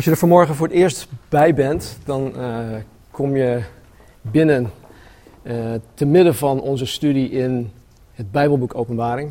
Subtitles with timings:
[0.00, 2.60] Als je er vanmorgen voor het eerst bij bent, dan uh,
[3.10, 3.62] kom je
[4.20, 4.70] binnen
[5.42, 7.72] uh, te midden van onze studie in
[8.12, 9.30] het Bijbelboek Openbaring.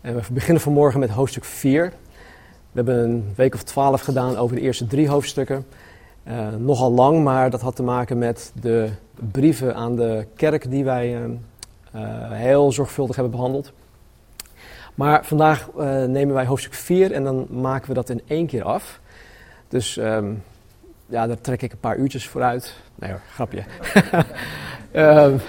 [0.00, 1.88] En we beginnen vanmorgen met hoofdstuk 4.
[1.88, 1.92] We
[2.72, 5.66] hebben een week of twaalf gedaan over de eerste drie hoofdstukken.
[6.28, 8.90] Uh, nogal lang, maar dat had te maken met de
[9.30, 11.38] brieven aan de kerk die wij
[12.30, 13.72] heel zorgvuldig hebben behandeld.
[14.94, 15.68] Maar vandaag
[16.06, 19.00] nemen wij hoofdstuk 4 en dan maken we dat in één keer af.
[19.72, 20.42] Dus um,
[21.06, 22.74] ja, daar trek ik een paar uurtjes vooruit.
[22.94, 23.62] Nee hoor, grapje.
[24.92, 25.40] um,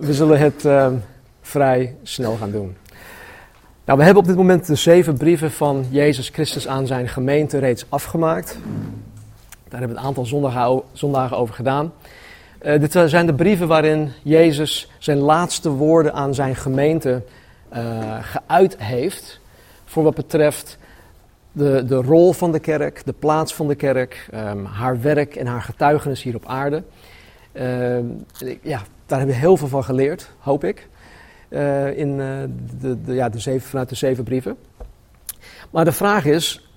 [0.06, 1.02] we zullen het um,
[1.40, 2.76] vrij snel gaan doen.
[3.84, 7.58] Nou, we hebben op dit moment de zeven brieven van Jezus Christus aan zijn gemeente
[7.58, 8.58] reeds afgemaakt.
[9.68, 11.92] Daar hebben we een aantal zondagen, zondagen over gedaan.
[12.62, 17.22] Uh, dit zijn de brieven waarin Jezus zijn laatste woorden aan zijn gemeente
[17.72, 19.40] uh, geuit heeft.
[19.84, 20.78] Voor wat betreft
[21.52, 25.46] de, de rol van de kerk, de plaats van de kerk, um, haar werk en
[25.46, 26.82] haar getuigenis hier op aarde.
[27.52, 28.24] Um,
[28.62, 30.88] ja, daar hebben we heel veel van geleerd, hoop ik.
[31.48, 32.36] Uh, in, uh,
[32.80, 34.56] de, de, ja, de zeven, vanuit de zeven brieven.
[35.70, 36.70] Maar de vraag is: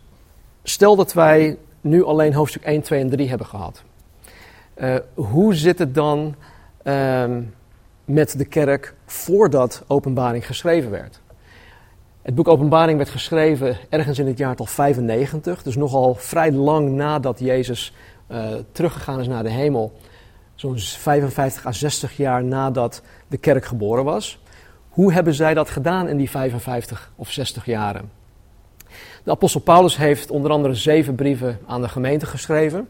[0.63, 3.83] stel dat wij nu alleen hoofdstuk 1, 2 en 3 hebben gehad.
[4.77, 6.35] Uh, hoe zit het dan
[6.83, 7.53] um,
[8.05, 11.20] met de kerk voordat openbaring geschreven werd?
[12.21, 17.39] Het boek Openbaring werd geschreven ergens in het jaartal 95, dus nogal vrij lang nadat
[17.39, 17.93] Jezus
[18.31, 19.93] uh, teruggegaan is naar de hemel.
[20.55, 24.39] Zo'n 55 à 60 jaar nadat de kerk geboren was.
[24.89, 28.11] Hoe hebben zij dat gedaan in die 55 of 60 jaren?
[29.23, 32.87] De apostel Paulus heeft onder andere zeven brieven aan de gemeente geschreven.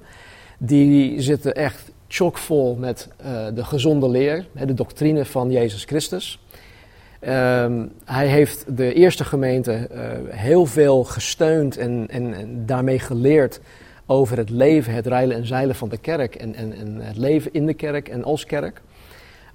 [0.57, 6.39] Die zitten echt chockvol met uh, de gezonde leer, de doctrine van Jezus Christus.
[7.27, 13.59] Um, hij heeft de eerste gemeente uh, heel veel gesteund en, en, en, daarmee geleerd
[14.05, 17.53] over het leven, het rijlen en zeilen van de kerk en, en, en het leven
[17.53, 18.81] in de kerk en als kerk.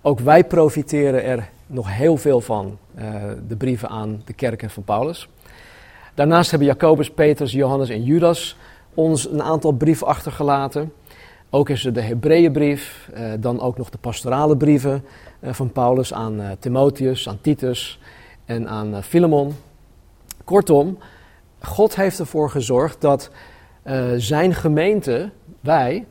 [0.03, 3.05] Ook wij profiteren er nog heel veel van, uh,
[3.49, 5.29] de brieven aan de kerken van Paulus.
[6.15, 8.57] Daarnaast hebben Jacobus, Petrus, Johannes en Judas
[8.95, 10.93] ons een aantal brieven achtergelaten.
[11.51, 16.13] Ook is er de Hebreeënbrief, uh, dan ook nog de pastorale brieven, eh, van Paulus
[16.13, 18.01] aan uh, Timotheus, aan Titus
[18.45, 19.55] en aan uh, Filemon.
[20.45, 20.99] Kortom,
[21.61, 23.31] God heeft ervoor gezorgd dat
[24.17, 25.31] zijn gemeente,
[25.61, 26.07] wij,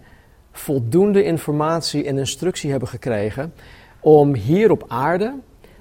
[0.51, 3.53] voldoende informatie en instructie hebben gekregen
[3.99, 5.33] om hier op aarde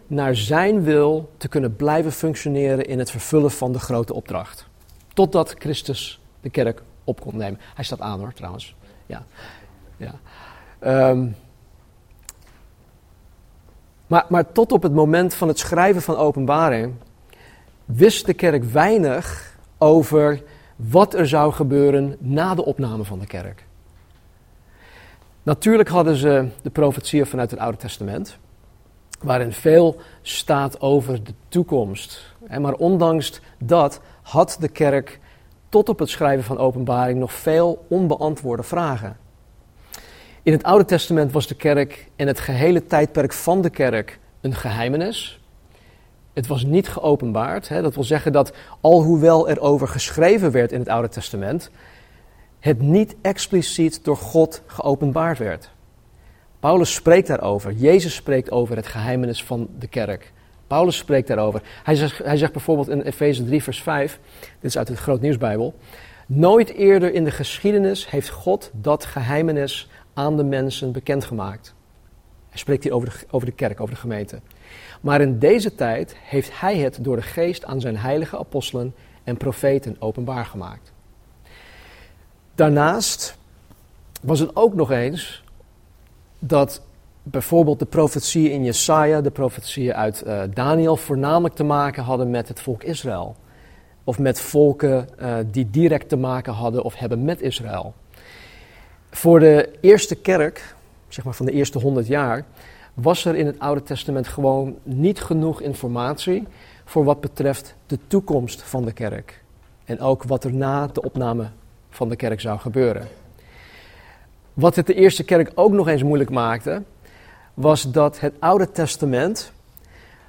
[0.07, 4.67] naar zijn wil te kunnen blijven functioneren in het vervullen van de grote opdracht.
[5.13, 7.61] Totdat Christus de kerk op kon nemen.
[7.75, 8.75] Hij staat aan hoor, trouwens.
[9.07, 9.25] Ja.
[9.97, 10.15] ja.
[11.11, 11.37] Um,
[14.07, 16.95] maar, maar tot op het moment van het schrijven van openbaring
[17.85, 20.43] wist de kerk weinig over
[20.77, 23.67] wat er zou gebeuren na de opname van de kerk.
[25.43, 28.37] Natuurlijk hadden ze de profetieën vanuit het Oude Testament,
[29.23, 32.35] waarin veel staat over de toekomst.
[32.61, 35.21] Maar ondanks dat had de kerk
[35.69, 39.17] tot op het schrijven van openbaring nog veel onbeantwoorde vragen.
[40.45, 44.55] In het Oude Testament was de kerk en het gehele tijdperk van de kerk een
[44.55, 45.41] geheimenis.
[46.33, 47.69] Het was niet geopenbaard.
[47.69, 47.83] Hè?
[47.83, 51.71] Dat wil zeggen dat alhoewel er over geschreven werd in het Oude Testament,
[52.61, 55.71] het niet expliciet door God geopenbaard werd.
[56.61, 57.73] Paulus spreekt daarover.
[57.73, 60.33] Jezus spreekt over het geheimenis van de kerk.
[60.67, 61.63] Paulus spreekt daarover.
[61.83, 61.97] Hij
[62.37, 65.75] zegt, bijvoorbeeld in Efeze 3, vers 5, dit is uit het Groot Nieuwsbijbel.
[66.27, 71.75] Nooit eerder in de geschiedenis heeft God dat geheimenis aan de mensen bekendgemaakt.
[72.49, 74.41] Hij spreekt hier over de, over de kerk, over de gemeente.
[75.01, 79.37] Maar in deze tijd heeft hij het door de geest aan zijn heilige apostelen en
[79.37, 80.93] profeten openbaar gemaakt.
[82.55, 83.39] Daarnaast
[84.23, 85.45] was het ook nog eens
[86.39, 86.83] dat
[87.23, 92.49] bijvoorbeeld de profetieën in Jesaja, de profetieën uit uh, Daniel, voornamelijk te maken hadden met
[92.49, 93.37] het volk Israël.
[94.05, 97.95] Of met volken uh, die direct te maken hadden of hebben met Israël.
[99.15, 100.75] Voor de eerste kerk,
[101.09, 102.45] zeg maar van de eerste honderd jaar,
[102.95, 106.47] was er in het Oude Testament gewoon niet genoeg informatie
[106.85, 109.43] voor wat betreft de toekomst van de kerk.
[109.85, 111.49] En ook wat er na de opname
[111.91, 113.09] van de kerk zou gebeuren.
[114.55, 116.83] Wat het de eerste kerk ook nog eens moeilijk maakte,
[117.55, 119.53] was dat het Oude Testament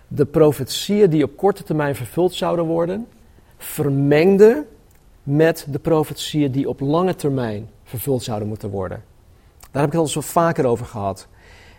[0.07, 3.07] de profetieën die op korte termijn vervuld zouden worden,
[3.57, 4.65] vermengde
[5.23, 9.03] met de profetieën die op lange termijn vervuld zouden moeten worden.
[9.59, 11.27] Daar heb ik het al zo vaker over gehad.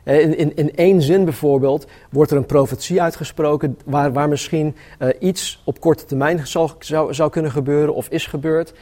[0.07, 4.77] Eh, in, in, in één zin bijvoorbeeld wordt er een profetie uitgesproken waar, waar misschien
[4.99, 8.75] uh, iets op korte termijn zal, zou, zou kunnen gebeuren of is gebeurd.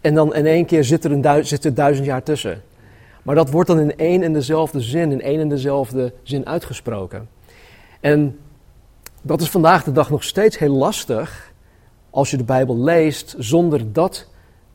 [0.00, 2.62] En dan in één keer zit er, een zit er duizend jaar tussen.
[3.22, 7.28] Maar dat wordt dan in één en dezelfde zin, in één en dezelfde zin uitgesproken.
[8.00, 8.38] En
[9.22, 11.52] dat is vandaag de dag nog steeds heel lastig
[12.10, 14.28] als je de Bijbel leest zonder dat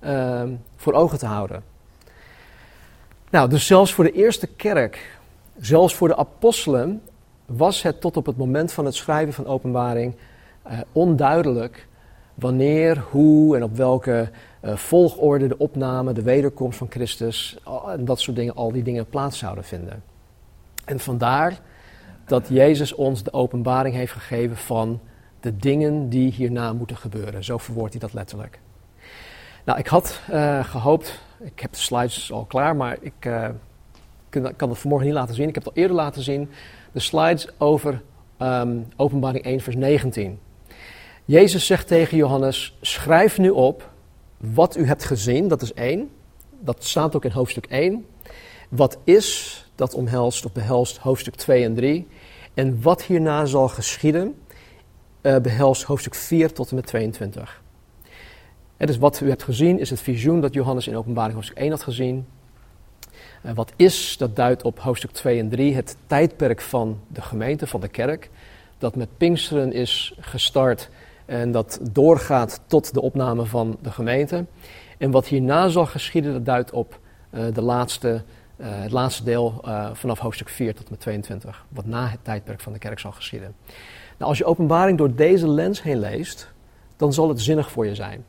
[0.03, 0.43] uh,
[0.75, 1.63] voor ogen te houden.
[3.29, 5.19] Nou, dus zelfs voor de eerste kerk,
[5.59, 7.01] zelfs voor de apostelen,
[7.45, 10.15] was het tot op het moment van het schrijven van openbaring
[10.67, 11.87] uh, onduidelijk
[12.33, 14.29] wanneer, hoe en op welke
[14.61, 17.57] uh, volgorde de opname, de wederkomst van Christus
[17.87, 20.03] en dat soort dingen, al die dingen plaats zouden vinden.
[20.85, 21.59] En vandaar
[22.25, 24.99] dat Jezus ons de openbaring heeft gegeven van
[25.39, 27.43] de dingen die hierna moeten gebeuren.
[27.43, 28.59] Zo verwoordt hij dat letterlijk.
[29.63, 33.49] Nou, ik had uh, gehoopt, ik heb de slides al klaar, maar ik uh,
[34.29, 35.47] kan het vanmorgen niet laten zien.
[35.47, 36.49] Ik heb het al eerder laten zien.
[36.91, 38.01] De slides over
[38.39, 40.39] um, Openbaring 1, vers 19.
[41.25, 43.89] Jezus zegt tegen Johannes: Schrijf nu op
[44.37, 46.09] wat u hebt gezien, dat is één.
[46.59, 48.05] Dat staat ook in hoofdstuk 1.
[48.69, 52.07] Wat is, dat omhelst of behelst hoofdstuk 2 en 3.
[52.53, 54.35] En wat hierna zal geschieden,
[55.21, 57.63] uh, behelst hoofdstuk 4 tot en met 22.
[58.77, 61.69] En dus wat u hebt gezien is het visioen dat Johannes in openbaring hoofdstuk 1
[61.69, 62.27] had gezien.
[63.45, 67.67] Uh, wat is, dat duidt op hoofdstuk 2 en 3, het tijdperk van de gemeente,
[67.67, 68.29] van de kerk.
[68.77, 70.89] Dat met Pinksteren is gestart
[71.25, 74.45] en dat doorgaat tot de opname van de gemeente.
[74.97, 76.99] En wat hierna zal geschieden, dat duidt op
[77.31, 78.23] uh, de laatste,
[78.57, 79.63] uh, het laatste deel
[79.93, 81.65] vanaf hoofdstuk 4 tot en met 22.
[81.69, 83.55] Wat na het tijdperk van de kerk zal geschieden.
[84.17, 86.51] Nou, als je openbaring door deze lens heen leest,
[86.95, 88.25] dan zal het zinnig voor je zijn.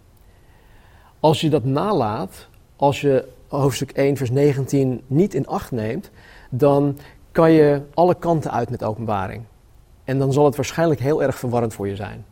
[1.27, 6.11] Als je dat nalaat, als je hoofdstuk 1, vers 19 niet in acht neemt,
[6.51, 6.99] dan
[7.33, 9.43] kan je alle kanten uit met openbaring.
[10.05, 12.25] En dan zal het waarschijnlijk heel erg verwarrend voor je zijn.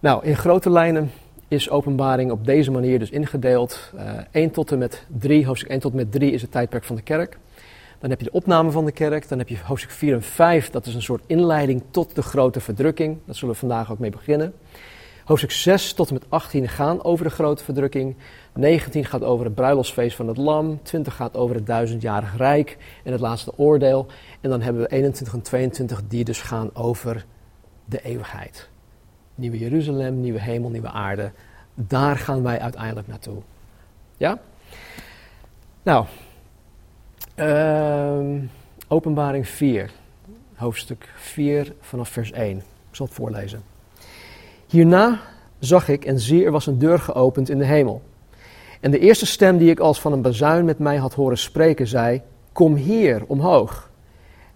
[0.00, 1.10] Nou, in grote lijnen
[1.48, 3.92] is openbaring op deze manier dus ingedeeld.
[3.94, 6.50] Uh, eh, 1 tot en met 3, hoofdstuk 1 tot en met 3 is het
[6.50, 7.38] tijdperk van de kerk.
[7.98, 9.28] Dan heb je de opname van de kerk.
[9.28, 12.60] Dan heb je hoofdstuk 4 en 5, dat is een soort inleiding tot de grote
[12.60, 13.18] verdrukking.
[13.24, 14.54] Daar zullen we vandaag ook mee beginnen.
[15.24, 18.16] Hoofdstuk 6 tot en met 18 gaan over de grote verdrukking.
[18.54, 20.82] 19 gaat over het bruiloftsfeest van het lam.
[20.82, 24.06] 20 gaat over het duizendjarig rijk en het laatste oordeel.
[24.40, 27.26] En dan hebben we 21 en 22 die dus gaan over
[27.84, 28.68] de eeuwigheid.
[29.34, 31.32] Nieuwe Jeruzalem, nieuwe hemel, nieuwe aarde.
[31.74, 33.42] Daar gaan wij uiteindelijk naartoe.
[34.16, 34.40] Ja?
[35.82, 36.06] Nou,
[37.36, 38.42] uh,
[38.88, 39.90] openbaring 4,
[40.54, 42.56] hoofdstuk 4 vanaf vers 1.
[42.56, 43.69] Ik zal het voorlezen.
[44.70, 45.20] Hierna
[45.58, 48.02] zag ik en zie er was een deur geopend in de hemel.
[48.80, 51.86] En de eerste stem die ik als van een bazuin met mij had horen spreken
[51.86, 52.22] zei,
[52.52, 53.90] kom hier omhoog.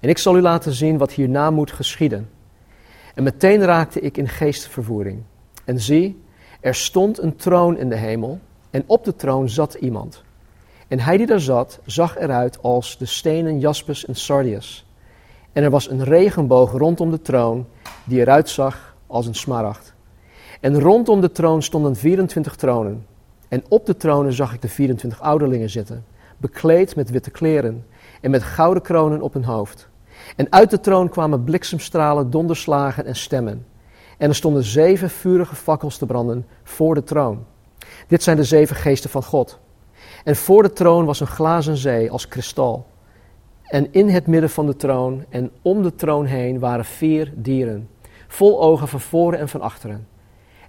[0.00, 2.30] En ik zal u laten zien wat hierna moet geschieden.
[3.14, 5.22] En meteen raakte ik in geestvervoering.
[5.64, 6.22] En zie,
[6.60, 8.38] er stond een troon in de hemel
[8.70, 10.22] en op de troon zat iemand.
[10.88, 14.86] En hij die daar zat, zag eruit als de stenen jaspis en sardius.
[15.52, 17.66] En er was een regenboog rondom de troon,
[18.04, 19.93] die eruit zag als een smaragd.
[20.64, 23.06] En rondom de troon stonden 24 tronen.
[23.48, 26.04] En op de tronen zag ik de 24 ouderlingen zitten,
[26.36, 27.86] bekleed met witte kleren
[28.20, 29.88] en met gouden kronen op hun hoofd.
[30.36, 33.66] En uit de troon kwamen bliksemstralen, donderslagen en stemmen.
[34.18, 37.44] En er stonden zeven vurige fakkels te branden voor de troon.
[38.08, 39.58] Dit zijn de zeven geesten van God.
[40.24, 42.86] En voor de troon was een glazen zee als kristal.
[43.62, 47.88] En in het midden van de troon en om de troon heen waren vier dieren,
[48.28, 50.12] vol ogen van voren en van achteren.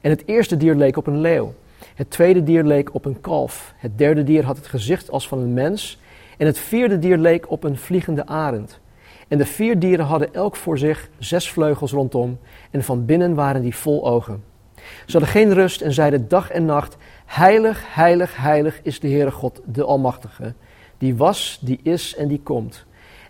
[0.05, 1.53] En het eerste dier leek op een leeuw.
[1.95, 3.73] Het tweede dier leek op een kalf.
[3.77, 5.99] Het derde dier had het gezicht als van een mens.
[6.37, 8.79] En het vierde dier leek op een vliegende arend.
[9.27, 12.39] En de vier dieren hadden elk voor zich zes vleugels rondom,
[12.71, 14.43] en van binnen waren die vol ogen.
[14.75, 19.31] Ze hadden geen rust en zeiden dag en nacht: Heilig, heilig, heilig is de Heere
[19.31, 20.53] God, de Almachtige,
[20.97, 22.85] die was, die is en die komt.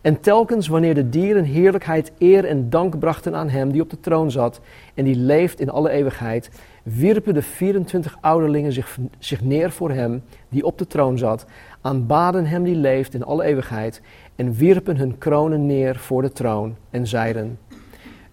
[0.06, 4.00] En telkens wanneer de dieren heerlijkheid, eer en dank brachten aan hem die op de
[4.00, 4.62] troon zat
[4.94, 6.50] en die leeft in alle eeuwigheid,
[6.84, 11.46] wierpen de 24 ouderlingen zich, zich neer voor hem die op de troon zat,
[11.82, 14.02] aanbaden hem die leeft in alle eeuwigheid
[14.36, 17.60] en wierpen hun kronen neer voor de troon en zeiden,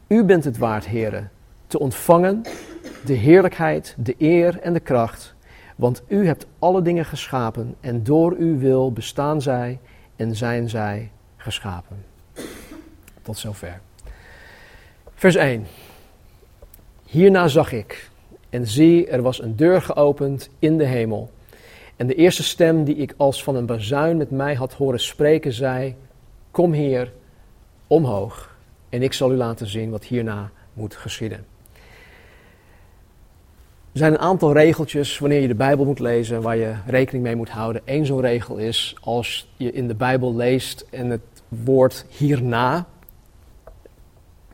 [0.07, 1.31] U bent het waard, heren,
[1.67, 2.43] te ontvangen
[3.05, 5.35] de heerlijkheid, de eer en de kracht,
[5.77, 9.79] want u hebt alle dingen geschapen en door uw wil bestaan zij
[10.17, 11.11] en zijn zij
[11.43, 12.05] geschapen.
[13.23, 13.81] Tot zover.
[15.15, 15.67] Vers 1.
[17.05, 18.11] Hierna zag ik
[18.51, 21.31] en zie, er was een deur geopend in de hemel.
[21.97, 25.53] En de eerste stem die ik als van een bazuin met mij had horen spreken,
[25.53, 25.95] zei:
[26.51, 27.13] Kom hier
[27.87, 28.57] omhoog,
[28.89, 31.47] en ik zal u laten zien wat hierna moet geschieden.
[33.93, 37.37] Er zijn een aantal regeltjes wanneer je de Bijbel moet lezen waar je rekening mee
[37.37, 37.83] moet houden.
[37.85, 41.21] Eén zo'n regel is als je in de Bijbel leest en het
[41.65, 42.87] woord hierna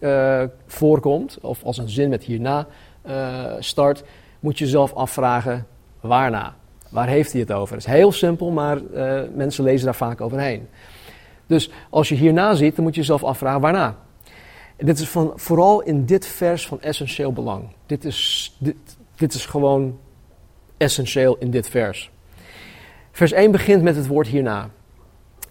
[0.01, 2.67] uh, voorkomt, of als een zin met hierna
[3.07, 4.05] uh, start,
[4.41, 5.67] moet je jezelf afvragen
[6.01, 6.55] waarna.
[6.91, 7.75] Waar heeft hij het over?
[7.75, 10.69] Het is heel simpel, maar uh, mensen lezen daar vaak overheen.
[11.47, 13.97] Dus als je hierna ziet, dan moet je jezelf afvragen waarna.
[14.77, 17.65] Dit is van, vooral in dit vers van essentieel belang.
[17.87, 18.77] Dit is, dit,
[19.17, 19.99] dit is gewoon
[20.77, 22.11] essentieel in dit vers.
[23.13, 24.71] Vers 1 begint met het woord hierna.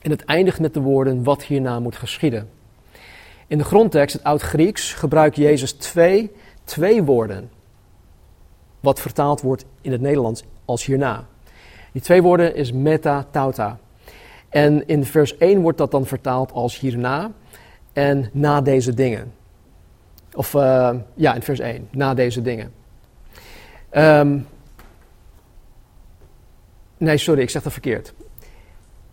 [0.01, 2.49] En het eindigt met de woorden wat hierna moet geschieden.
[3.47, 6.31] In de grondtekst, het Oud-Grieks, gebruikt Jezus twee,
[6.63, 7.49] twee woorden.
[8.79, 11.25] Wat vertaald wordt in het Nederlands als hierna.
[11.91, 13.79] Die twee woorden is meta tauta.
[14.49, 17.31] En in vers 1 wordt dat dan vertaald als hierna
[17.93, 19.33] en na deze dingen.
[20.33, 22.73] Of uh, ja, in vers 1, na deze dingen.
[23.91, 24.47] Um,
[26.97, 28.13] nee, sorry, ik zeg dat verkeerd.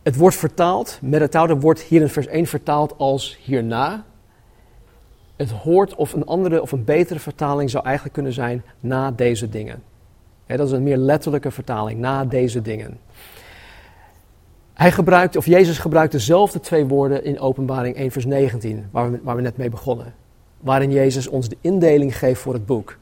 [0.05, 4.05] Het wordt vertaald, metatouden wordt hier in vers 1 vertaald als hierna.
[5.37, 9.49] Het hoort of een andere of een betere vertaling zou eigenlijk kunnen zijn na deze
[9.49, 9.83] dingen.
[10.47, 12.99] dat is een meer letterlijke vertaling, na deze dingen.
[14.75, 19.21] Hij gebruikt, of Jezus gebruikt dezelfde twee woorden in Openbaring 1 vers 19, waar we,
[19.23, 20.15] waar we net mee begonnen.
[20.61, 22.97] Waarin Jezus ons de indeling geeft voor het boek.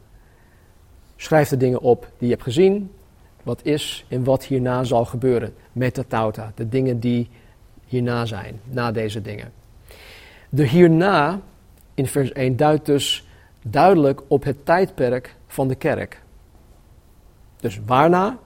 [1.17, 2.91] Schrijf de dingen op die je hebt gezien,
[3.43, 5.55] wat is en wat hierna zal gebeuren.
[5.73, 7.31] Metatauta, de dingen die
[7.87, 9.53] hierna zijn, na deze dingen.
[10.49, 11.41] De hierna
[11.95, 13.27] in vers 1 duidt dus
[13.63, 16.23] duidelijk op het tijdperk van de kerk.
[17.61, 18.39] Dus waarna?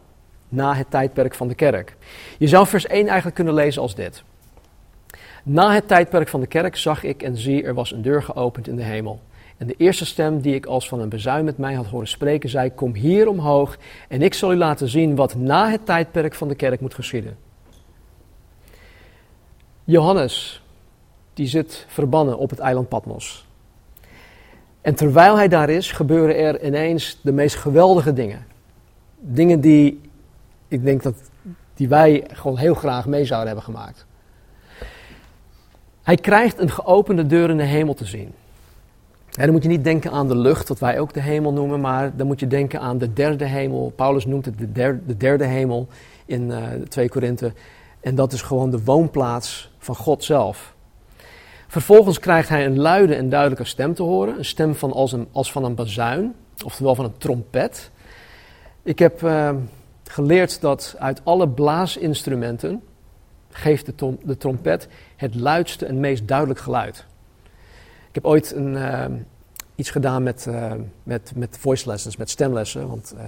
[0.49, 1.97] Na het tijdperk van de kerk.
[2.39, 4.23] Je zou vers 1 eigenlijk kunnen lezen als dit.
[5.43, 8.69] Na het tijdperk van de kerk zag ik en zie, er was een deur geopend
[8.69, 9.21] in de hemel.
[9.57, 12.49] En de eerste stem die ik als van een bezuin met mij had horen spreken,
[12.49, 16.49] zei: Kom hier omhoog en ik zal u laten zien wat na het tijdperk van
[16.49, 17.37] de kerk moet geschieden.
[19.85, 20.63] Johannes,
[21.35, 23.47] die zit verbannen op het eiland Patmos.
[24.81, 28.47] En terwijl hij daar is, gebeuren er ineens de meest geweldige dingen.
[29.19, 30.01] Dingen die
[30.69, 31.15] ik denk dat
[31.75, 34.07] die wij gewoon heel graag mee zouden hebben gemaakt.
[36.03, 38.35] Hij krijgt een geopende deur in de hemel te zien.
[39.45, 42.17] Dan moet je niet denken aan de lucht, wat wij ook de hemel noemen, maar
[42.17, 43.93] dan moet je denken aan de derde hemel.
[43.97, 45.89] Paulus noemt het de derde, de derde hemel
[46.27, 47.53] in uh, eh, 2 Korinthe.
[48.01, 50.75] En dat is gewoon de woonplaats van God zelf.
[51.67, 54.39] Vervolgens krijgt hij een luide en duidelijke stem te horen.
[54.39, 57.91] Een stem van als, een, als van een bazuin, oftewel van een trompet.
[58.83, 59.51] Ik heb uh,
[60.05, 62.83] geleerd dat uit alle blaasinstrumenten
[63.51, 67.07] geeft de, de trompet het luidste en meest duidelijk geluid.
[68.17, 69.05] Ik heb ooit een, uh,
[69.75, 72.89] iets gedaan met, uh, met, met voice lessons, met stemlessen.
[72.89, 73.23] Want uh,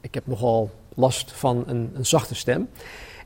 [0.00, 2.68] ik heb nogal last van een, een zachte stem.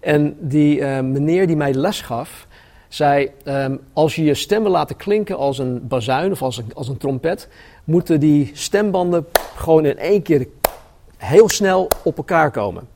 [0.00, 2.47] En die meneer die mij les gaf,
[2.88, 6.88] zei: um, Als je je stemmen laten klinken als een bazuin of als een, als
[6.88, 7.49] een trompet,
[7.85, 10.47] moeten die stembanden gewoon in één keer
[11.16, 12.88] heel snel op elkaar komen.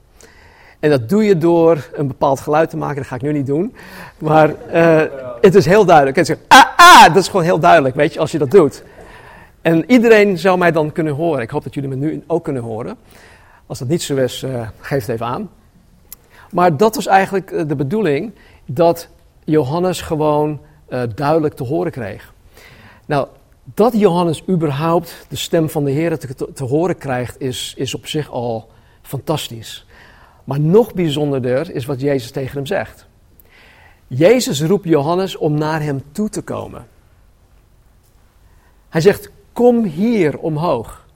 [0.87, 2.97] En dat doe je door een bepaald geluid te maken.
[2.97, 3.75] Dat ga ik nu niet doen.
[4.19, 5.03] Maar uh,
[5.41, 6.17] het is heel duidelijk.
[6.17, 8.83] Het is, ah, ah, dat is gewoon heel duidelijk, weet je, als je dat doet.
[9.63, 11.43] En iedereen zou mij dan kunnen horen.
[11.43, 12.97] Ik hoop dat jullie me nu ook kunnen horen.
[13.67, 15.51] Als dat niet zo is, uh, geef het even aan.
[16.51, 18.33] Maar dat was eigenlijk eh, de bedoeling,
[18.67, 19.09] dat
[19.45, 20.61] Johannes gewoon
[21.15, 22.33] duidelijk te horen kreeg.
[23.07, 23.27] Nou,
[23.65, 28.07] dat Johannes überhaupt de stem van de Heer te, te horen krijgt, is, is op
[28.07, 28.69] zich al
[29.03, 29.86] fantastisch.
[30.47, 33.07] Maar nog bijzonderder is wat Jezus tegen hem zegt.
[34.07, 36.87] Jezus roept Johannes om naar hem toe te komen.
[38.89, 41.07] Hij zegt: Kom hier omhoog.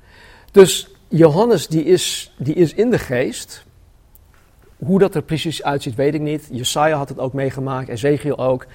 [0.53, 3.65] Dus Johannes die is, die is in de geest.
[4.77, 6.49] Hoe dat er precies uitziet, weet ik niet.
[6.51, 8.67] Jesaja had het ook meegemaakt, Ezekiel ook.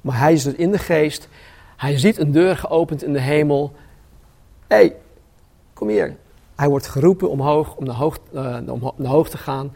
[0.00, 1.28] Maar hij is er in de geest.
[1.76, 3.72] Hij ziet een deur geopend in de hemel.
[4.66, 4.96] Hé, hey,
[5.72, 6.16] kom hier.
[6.60, 8.58] Hij wordt geroepen omhoog, om naar hoog, uh,
[8.96, 9.74] naar hoog te gaan.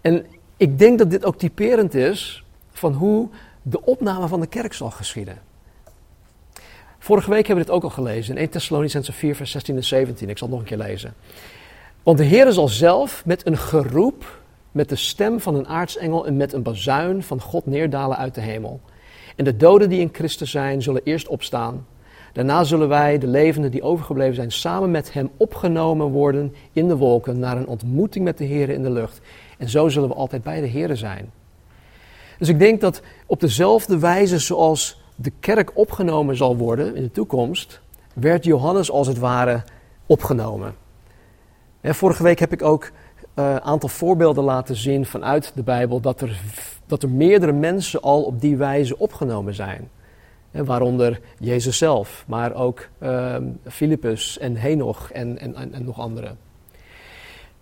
[0.00, 3.28] En ik denk dat dit ook typerend is van hoe
[3.62, 5.38] de opname van de kerk zal geschieden.
[6.98, 9.84] Vorige week hebben we dit ook al gelezen in 1 Thessalonicense 4, vers 16 en
[9.84, 10.28] 17.
[10.28, 11.14] Ik zal het nog een keer lezen.
[12.02, 16.36] Want de Heer zal zelf met een geroep, met de stem van een aartsengel en
[16.36, 18.80] met een bazuin van God neerdalen uit de hemel.
[19.36, 21.86] En de doden die in Christus zijn, zullen eerst opstaan.
[22.32, 26.96] Daarna zullen wij, de levenden die overgebleven zijn, samen met Hem opgenomen worden in de
[26.96, 29.20] wolken naar een ontmoeting met de Heer in de lucht.
[29.58, 31.30] En zo zullen we altijd bij de Heer zijn.
[32.38, 37.10] Dus ik denk dat op dezelfde wijze zoals de kerk opgenomen zal worden in de
[37.10, 37.80] toekomst,
[38.14, 39.62] werd Johannes als het ware
[40.06, 40.74] opgenomen.
[41.82, 42.90] vorige week heb ik ook
[43.34, 46.40] een uh, aantal voorbeelden laten zien vanuit de Bijbel dat er,
[46.86, 49.90] dat er meerdere mensen al op die wijze opgenomen zijn.
[50.52, 56.38] Waaronder Jezus zelf, maar ook uh, Filippus en Henoch en, en, en, en nog anderen.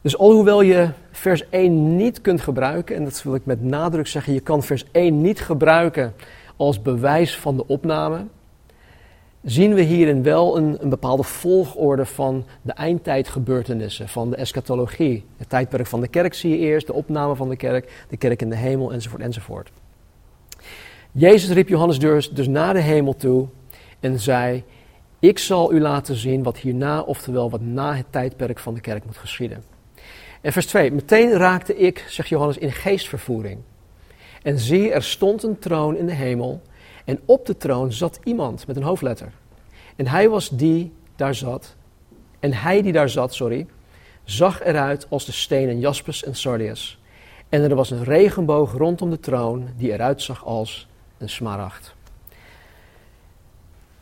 [0.01, 4.33] Dus alhoewel je vers 1 niet kunt gebruiken, en dat wil ik met nadruk zeggen,
[4.33, 6.15] je kan vers 1 niet gebruiken
[6.57, 8.27] als bewijs van de opname,
[9.43, 15.25] zien we hierin wel een, een bepaalde volgorde van de eindtijdgebeurtenissen, van de eschatologie.
[15.37, 18.43] Het tijdperk van de kerk zie je eerst, de opname van de kerk, de kerk
[18.43, 19.71] in de hemel, enzovoort, enzovoort.
[21.13, 23.49] Jezus riep Johannes dus, dus naar de hemel toe
[24.01, 24.65] en zei,
[25.19, 29.05] ik zal u laten zien wat hierna, oftewel wat na het tijdperk van de kerk
[29.05, 29.65] moet geschieden.
[30.41, 33.59] En vers 2, meteen raakte ik, zegt Johannes, in geestvervoering.
[34.43, 36.63] En zie, er stond een troon in de hemel
[37.05, 39.33] en op de troon zat iemand met een hoofdletter.
[39.97, 41.77] En hij was die daar zat.
[42.41, 43.67] En hij die daar zat, sorry,
[44.25, 46.99] zag eruit als de stenen jaspis en sardius.
[47.49, 50.89] En er was een regenboog rondom de troon die eruit zag als
[51.21, 51.95] een smaragd.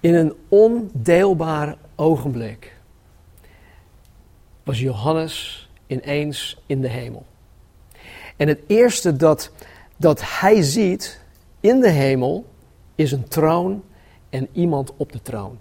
[0.00, 2.76] In een ondeelbaar ogenblik
[4.62, 7.26] was Johannes ineens in de hemel.
[8.36, 9.50] En het eerste dat,
[9.96, 11.20] dat hij ziet
[11.60, 12.46] in de hemel
[12.94, 13.84] is een troon
[14.30, 15.58] en iemand op de troon.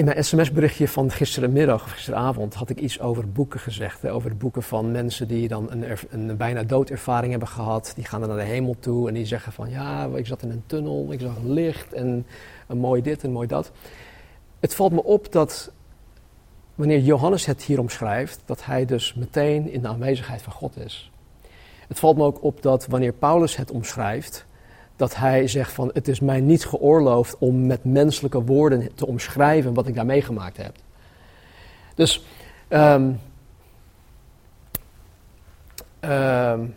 [0.00, 4.08] In mijn sms-berichtje van gisterenmiddag of gisteravond had ik iets over boeken gezegd.
[4.08, 7.92] Over boeken van mensen die dan een, een bijna doodervaring hebben gehad.
[7.94, 10.50] Die gaan dan naar de hemel toe en die zeggen van ja, ik zat in
[10.50, 12.26] een tunnel, ik zag licht en
[12.66, 13.70] een mooi dit en mooi dat.
[14.60, 15.72] Het valt me op dat
[16.74, 21.10] wanneer Johannes het hier omschrijft, dat hij dus meteen in de aanwezigheid van God is.
[21.88, 24.46] Het valt me ook op dat wanneer Paulus het omschrijft,
[25.00, 29.74] dat hij zegt van het is mij niet geoorloofd om met menselijke woorden te omschrijven
[29.74, 30.76] wat ik daar meegemaakt heb.
[31.94, 32.24] Dus
[32.68, 33.20] um,
[36.00, 36.74] um,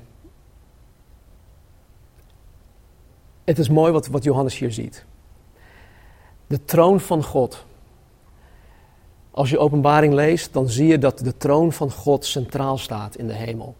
[3.43, 5.05] het is mooi wat, wat Johannes hier ziet.
[6.47, 7.65] De troon van God.
[9.31, 13.27] Als je openbaring leest, dan zie je dat de troon van God centraal staat in
[13.27, 13.75] de hemel.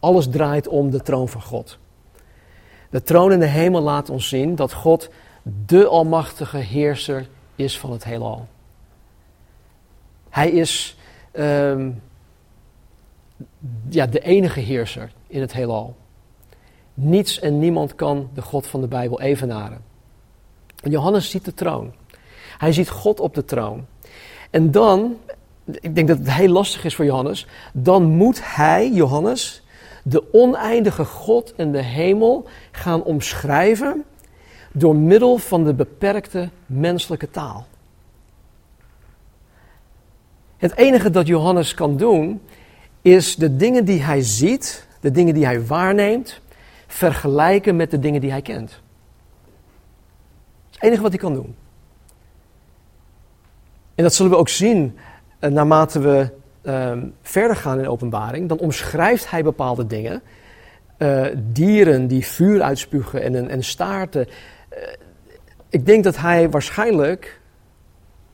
[0.00, 1.78] Alles draait om de troon van God.
[2.90, 5.10] De troon in de hemel laat ons zien dat God
[5.66, 8.46] de almachtige heerser is van het heelal.
[10.28, 10.96] Hij is
[11.32, 12.02] um,
[13.88, 15.96] ja, de enige heerser in het heelal.
[16.94, 19.80] Niets en niemand kan de God van de Bijbel evenaren.
[20.82, 21.92] En Johannes ziet de troon.
[22.58, 23.86] Hij ziet God op de troon.
[24.50, 25.16] En dan,
[25.64, 29.62] ik denk dat het heel lastig is voor Johannes, dan moet hij, Johannes,
[30.04, 34.04] de oneindige God en de hemel gaan omschrijven
[34.72, 37.66] door middel van de beperkte menselijke taal.
[40.56, 42.40] Het enige dat Johannes kan doen,
[43.02, 46.40] is de dingen die hij ziet, de dingen die hij waarneemt,
[46.86, 48.80] vergelijken met de dingen die hij kent.
[50.70, 51.54] Het enige wat hij kan doen.
[53.94, 54.98] En dat zullen we ook zien
[55.38, 56.30] eh, naarmate we
[56.62, 60.22] Ehm, verder gaan in openbaring, dan omschrijft hij bepaalde dingen.
[60.98, 64.26] Uh, dieren die vuur uitspugen en, en staarten.
[64.72, 64.78] Uh,
[65.68, 67.40] ik denk dat hij waarschijnlijk,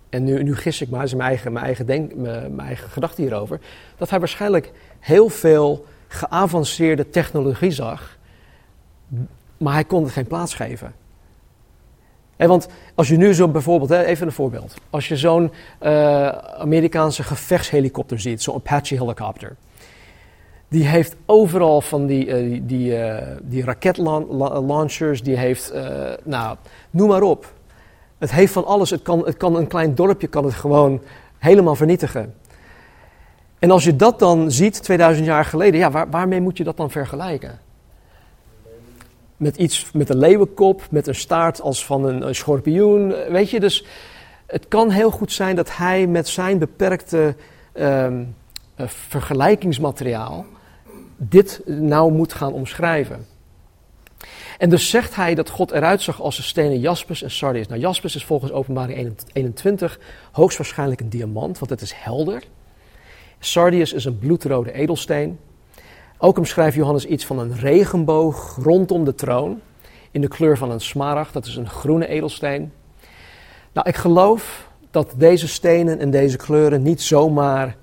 [0.09, 2.91] en nu, nu gis ik maar, is mijn eigen, mijn, eigen denk, mijn, mijn eigen
[2.91, 3.61] gedachte hierover,
[3.97, 8.19] dat hij waarschijnlijk heel veel geavanceerde technologie zag,
[9.57, 10.93] maar hij kon het geen plaats geven.
[12.37, 14.75] Want als je nu zo bijvoorbeeld, even een voorbeeld.
[14.91, 19.57] Als je zo'n uh, Amerikaanse gevechtshelikopter ziet, zo'n Apache helikopter.
[20.69, 22.99] Die heeft overal van die, uh, die, die,
[23.43, 25.73] die raketlaunchers, die heeft,
[26.25, 26.57] nou,
[26.91, 27.53] noem maar op.
[28.19, 28.91] Het heeft van alles.
[28.91, 31.03] Het kan, het kan een klein dorpje kan het gewoon
[31.39, 32.35] helemaal vernietigen.
[33.59, 36.77] En als je dat dan ziet 2000 jaar geleden, ja, waar, waarmee moet je dat
[36.77, 37.59] dan vergelijken?
[39.37, 43.15] Met iets met een leeuwenkop, met een staart als van een, schorpioen.
[43.29, 43.85] Weet je, dus
[44.47, 47.35] het kan heel goed zijn dat hij met zijn beperkte
[47.75, 48.35] um,
[48.87, 50.47] vergelijkingsmateriaal
[51.17, 53.27] dit nou moet gaan omschrijven.
[54.59, 57.67] En dus zegt hij dat God eruit zag als de stenen jaspis en sardius.
[57.67, 59.99] Nou, jaspis is volgens openbaring 21
[60.33, 62.43] hoogstwaarschijnlijk een diamant, want het is helder.
[63.39, 65.39] Sardius is een bloedrode edelsteen.
[66.25, 69.61] Ook omschrijft Johannes iets van een regenboog rondom de troon.
[70.11, 72.73] In de kleur van een smaragd, dat is een groene edelsteen.
[73.73, 77.77] Nou, ik geloof dat deze stenen en deze kleuren niet zomaar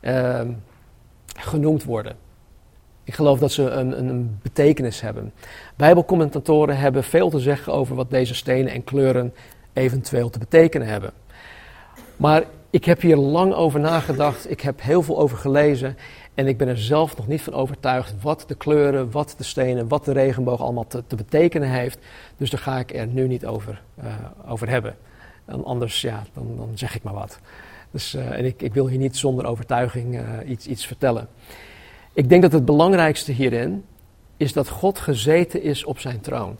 [0.00, 0.40] uh,
[1.36, 2.16] genoemd worden.
[3.04, 5.32] Ik geloof dat ze een, een, betekenis hebben.
[5.76, 9.34] Bijbelcommentatoren hebben veel te zeggen over wat deze stenen en kleuren
[9.72, 11.12] eventueel te betekenen hebben.
[12.16, 15.96] Maar ik heb hier lang over nagedacht, ik heb heel veel over gelezen
[16.36, 19.88] en ik ben er zelf nog niet van overtuigd wat de kleuren, wat de stenen,
[19.88, 21.98] wat de regenboog allemaal te, te betekenen heeft.
[22.36, 24.14] Dus daar ga ik er nu niet over, uh,
[24.46, 24.96] over hebben.
[25.44, 27.38] En anders, ja, dan, dan zeg ik maar wat.
[27.90, 31.28] Dus, uh, en ik, ik, wil hier niet zonder overtuiging uh, iets, iets vertellen.
[32.12, 33.84] Ik denk dat het belangrijkste hierin
[34.36, 36.56] is dat God gezeten is op zijn troon.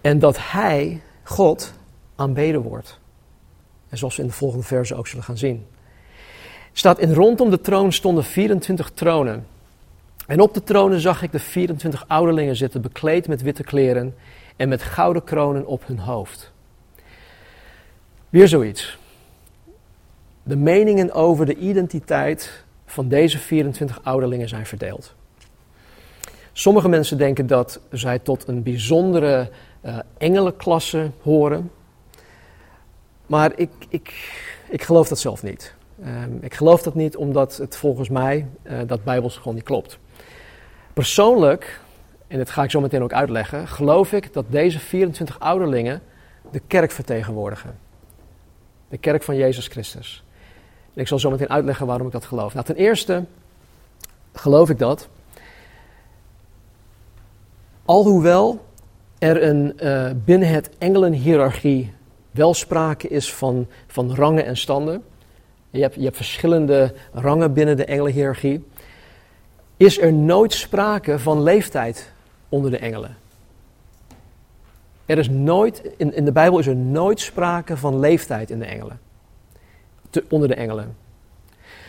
[0.00, 1.72] En dat Hij, God,
[2.16, 2.98] aanbeden wordt.
[3.88, 5.66] En zoals we in de volgende verse ook zullen gaan zien.
[6.72, 9.46] Staat in rondom de troon stonden 24 tronen.
[10.26, 14.14] En op de tronen zag ik de 24 ouderlingen zitten, bekleed met witte kleren
[14.56, 16.52] en met gouden kronen op hun hoofd.
[18.28, 18.98] Weer zoiets.
[20.42, 25.14] De meningen over de identiteit van deze 24 ouderlingen zijn verdeeld.
[26.52, 29.50] Sommige mensen denken dat zij tot een bijzondere
[29.84, 31.70] uh, engelenklasse horen.
[33.26, 34.12] Maar ik, ik,
[34.68, 35.74] ik geloof dat zelf niet.
[36.06, 39.98] Um, ik geloof dat niet omdat het volgens mij uh, dat Bijbels gewoon niet klopt.
[40.92, 41.80] Persoonlijk,
[42.26, 46.02] en dat ga ik zo meteen ook uitleggen, geloof ik dat deze 24 ouderlingen
[46.50, 47.78] de kerk vertegenwoordigen.
[48.88, 50.24] De kerk van Jezus Christus.
[50.94, 52.54] En ik zal zo meteen uitleggen waarom ik dat geloof.
[52.54, 53.24] Nou, ten eerste
[54.32, 55.08] geloof ik dat,
[57.84, 58.64] alhoewel
[59.18, 61.92] er een, uh, binnen het engelenhiërarchie
[62.30, 65.02] wel sprake is van, van rangen en standen.
[65.72, 68.64] Je hebt, verschillende rangen binnen de engelenhiërarchie.
[69.76, 72.12] Is er nooit sprake van leeftijd
[72.48, 73.16] onder de engelen?
[75.06, 78.64] Er is nooit, in, in de Bijbel is er nooit sprake van leeftijd in de
[78.64, 79.00] engelen.
[80.28, 80.96] Onder de engelen.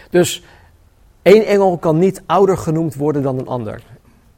[0.10, 0.44] Dus
[1.22, 3.84] één engel kan niet ouder genoemd worden dan een ander.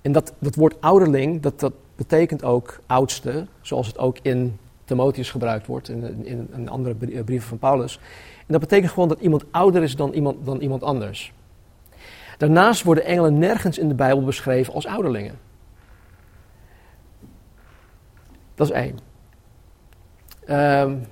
[0.02, 5.32] En dat, dat woord ouderling, dat, dat betekent ook oudste, zoals het ook in Timotheus
[5.32, 8.00] gebruikt wordt, in, in, andere brieven van Paulus.
[8.46, 11.34] En dat betekent gewoon dat iemand ouder is dan iemand, dan iemand anders.
[12.38, 15.40] Daarnaast worden engelen nergens in de Bijbel beschreven als ouderlingen.
[18.56, 19.00] Dat is één.
[20.50, 21.06] Um,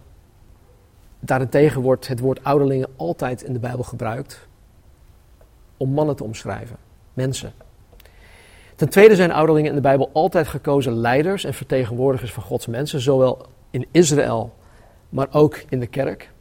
[1.19, 4.47] daarentegen wordt het woord ouderlingen altijd in de Bijbel gebruikt
[5.77, 6.77] om mannen te omschrijven,
[7.13, 7.53] mensen.
[8.75, 12.99] Ten tweede zijn ouderlingen in de Bijbel altijd gekozen leiders en vertegenwoordigers van Gods mensen,
[13.01, 14.53] zowel in Israël,
[15.09, 16.32] maar ook in de kerk.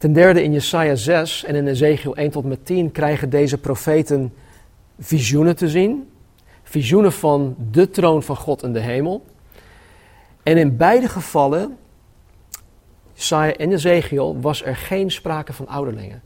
[0.00, 4.32] Ten derde in Jesaja 6 en in Ezekiel 1 tot met 10 krijgen deze profeten
[4.98, 6.10] visioenen te zien.
[6.62, 9.24] Visioenen van de troon van God in de hemel.
[10.42, 11.76] En in beide gevallen,
[13.12, 16.22] Jesaja en Ezekiel, was er geen sprake van ouderlingen.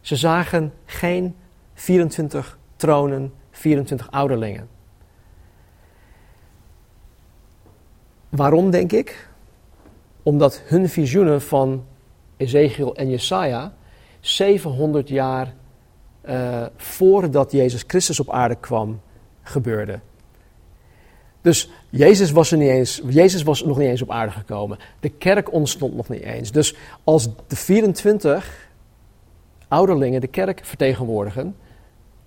[0.00, 1.36] Ze zagen geen
[1.74, 4.68] 24 tronen, 24 ouderlingen.
[8.28, 9.28] Waarom denk ik?
[10.22, 11.84] Omdat hun visioenen van
[12.36, 13.72] Ezekiel en Jesaja
[14.20, 15.54] 700 jaar
[16.28, 19.00] uh, voordat Jezus Christus op aarde kwam
[19.42, 20.00] gebeurde.
[21.40, 24.78] Dus Jezus was, er niet eens, Jezus was nog niet eens op aarde gekomen.
[25.00, 26.52] De kerk ontstond nog niet eens.
[26.52, 28.68] Dus als de 24
[29.68, 31.56] ouderlingen de kerk vertegenwoordigen,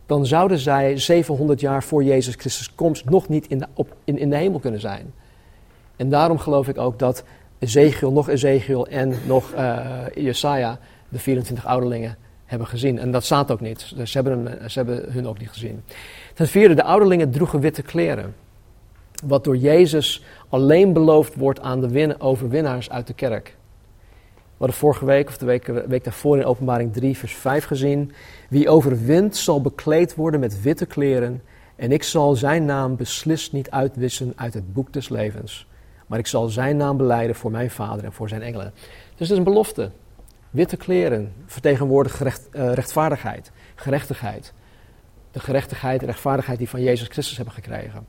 [0.06, 4.18] dan zouden zij 700 jaar voor Jezus Christus komst nog niet in de, op, in,
[4.18, 5.14] in de hemel kunnen zijn.
[5.96, 7.24] En daarom geloof ik ook dat
[7.60, 13.00] Ezekiel, nog Ezekiel en nog uh, Jesaja, de 24 ouderlingen, hebben gezien.
[13.00, 13.92] En dat staat ook niet.
[13.96, 15.84] Dus ze hebben, ze hebben hun ook niet gezien.
[16.34, 18.36] Ten vierde, de ouderlingen droegen witte kleren.
[19.26, 23.56] Wat door Jezus alleen beloofd wordt aan de win overwinnaars uit de kerk.
[24.34, 28.12] We hadden vorige week, of de week, week daarvoor in openbaring 3, vers 5 gezien.
[28.50, 31.42] Wie overwint zal bekleed worden met witte kleren.
[31.76, 35.69] En ik zal zijn naam beslist niet uitwissen uit het boek des levens.
[36.10, 38.72] Maar ik zal zijn naam beleiden voor mijn vader en voor zijn engelen.
[38.74, 39.92] Dus het is een belofte.
[40.50, 44.54] Witte kleren vertegenwoordigen recht, uh, rechtvaardigheid, gerechtigheid.
[45.32, 48.06] De gerechtigheid en rechtvaardigheid die van Jezus Christus hebben gekregen.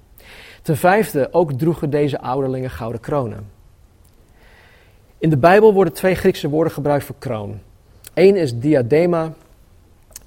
[0.63, 3.51] Ten vijfde, ook droegen deze ouderlingen gouden kronen.
[5.19, 7.61] In de Bijbel worden twee Griekse woorden gebruikt voor kroon.
[8.15, 9.33] Eén is diadema,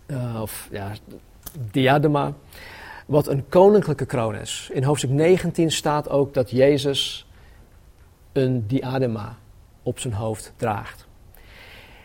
[0.07, 0.91] uh, of ja,
[1.71, 2.33] diadema,
[3.05, 4.69] wat een koninklijke kroon is.
[4.73, 7.27] In hoofdstuk 19 staat ook dat Jezus
[8.34, 9.38] een diadema
[9.84, 11.06] op zijn hoofd draagt.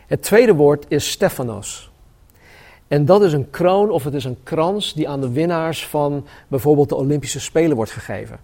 [0.07, 1.91] Het tweede woord is Stephanos.
[2.87, 6.27] En dat is een kroon of het is een krans die aan de winnaars van
[6.47, 8.39] bijvoorbeeld de Olympische Spelen wordt gegeven.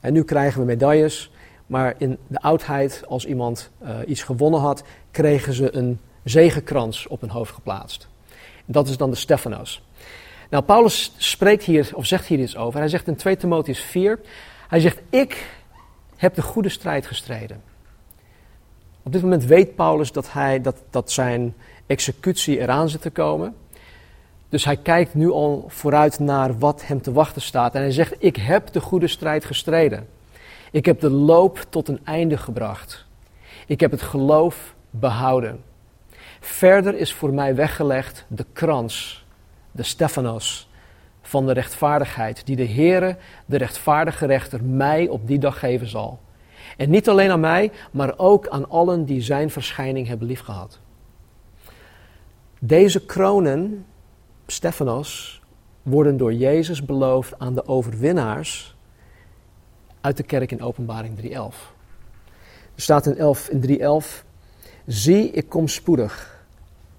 [0.00, 1.30] En nu krijgen we medailles,
[1.66, 7.20] maar in de oudheid, als iemand uh, iets gewonnen had, kregen ze een zegenkrans op
[7.20, 8.08] hun hoofd geplaatst.
[8.64, 9.82] Dat is dan de Stephanos.
[10.50, 12.78] Nou, Paulus spreekt hier, of zegt hier iets over.
[12.78, 14.18] Hij zegt in 2 Timotheus 4,
[14.68, 15.46] hij zegt, ik
[16.20, 17.62] heb de goede strijd gestreden.
[19.02, 21.54] Op dit moment weet Paulus dat, hij, dat, dat zijn
[21.86, 23.54] executie eraan zit te komen.
[24.48, 27.74] Dus hij kijkt nu al vooruit naar wat hem te wachten staat.
[27.74, 30.08] En hij zegt: Ik heb de goede strijd gestreden.
[30.70, 33.06] Ik heb de loop tot een einde gebracht.
[33.66, 35.62] Ik heb het geloof behouden.
[36.40, 39.24] Verder is voor mij weggelegd de krans,
[39.72, 40.69] de Stephanos,
[41.30, 43.16] van de rechtvaardigheid, die de Heere,
[43.46, 46.18] de rechtvaardige rechter, mij op die dag geven zal.
[46.76, 50.78] En niet alleen aan mij, maar ook aan allen die zijn verschijning hebben liefgehad.
[52.60, 53.86] Deze kronen,
[54.46, 55.42] Stephanos,
[55.82, 58.76] worden door Jezus beloofd aan de overwinnaars
[60.00, 61.28] uit de kerk in Openbaring 3.11.
[62.74, 64.24] Er staat in, 11, in 3.11,
[64.86, 66.44] zie ik kom spoedig,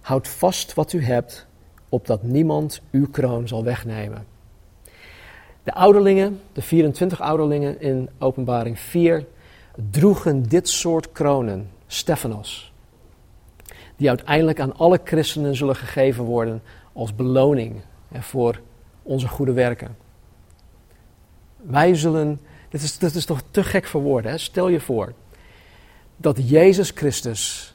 [0.01, 1.47] houd vast wat u hebt,
[1.91, 4.25] opdat niemand uw kroon zal wegnemen.
[5.63, 9.25] De ouderlingen, de 24 ouderlingen in Openbaring 4,
[9.89, 12.73] droegen dit soort kronen, Stephanos,
[13.95, 16.61] die uiteindelijk aan alle christenen zullen gegeven worden
[16.93, 18.61] als beloning voor
[19.03, 19.97] onze goede werken.
[21.55, 24.37] Wij zullen, dit is, dit is toch te gek voor woorden, hè?
[24.37, 25.13] stel je voor
[26.17, 27.73] dat Jezus Christus,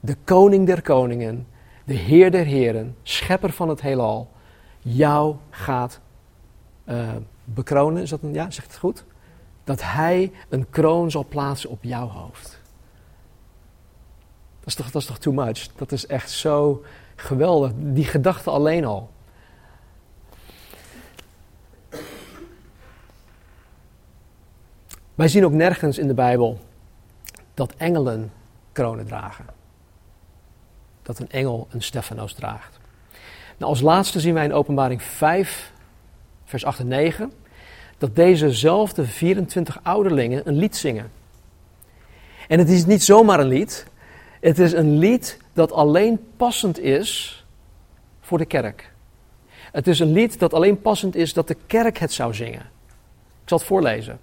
[0.00, 1.46] de koning der koningen,
[1.84, 4.30] de Heer der heren, schepper van het heelal,
[4.78, 6.00] jou gaat
[6.84, 7.10] uh,
[7.44, 8.08] bekronen.
[8.08, 9.04] Dat een, ja, zegt het goed?
[9.64, 12.60] Dat hij een kroon zal plaatsen op jouw hoofd.
[14.58, 15.66] Dat is toch, dat is toch too much?
[15.76, 16.82] Dat is echt zo
[17.16, 17.72] geweldig.
[17.76, 19.10] Die gedachte alleen al.
[25.14, 26.58] Wij zien ook nergens in de Bijbel
[27.54, 28.32] dat engelen
[28.72, 29.59] kronen dragen.
[31.10, 32.78] Dat een engel een Stephanos draagt.
[33.56, 35.72] Nou, als laatste zien wij in Openbaring 5,
[36.44, 37.32] vers 8 en 9,
[37.98, 41.10] dat dezezelfde 24 ouderlingen een lied zingen.
[42.48, 43.86] En het is niet zomaar een lied,
[44.40, 47.44] het is een lied dat alleen passend is
[48.20, 48.92] voor de kerk.
[49.72, 52.62] Het is een lied dat alleen passend is dat de kerk het zou zingen.
[53.42, 54.20] Ik zal het voorlezen.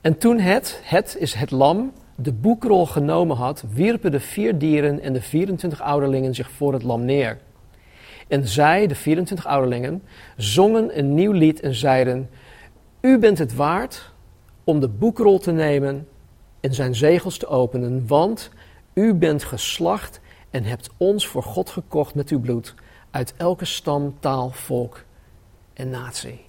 [0.00, 5.00] En toen het, het is het lam, de boekrol genomen had, wierpen de vier dieren
[5.00, 7.38] en de 24 ouderlingen zich voor het lam neer.
[8.28, 10.02] En zij, de 24 ouderlingen,
[10.36, 12.30] zongen een nieuw lied en zeiden:
[13.00, 14.12] U bent het waard
[14.64, 16.08] om de boekrol te nemen
[16.60, 18.50] en zijn zegels te openen, want
[18.94, 22.74] u bent geslacht en hebt ons voor God gekocht met uw bloed
[23.10, 25.04] uit elke stam, taal, volk
[25.74, 26.44] en natie.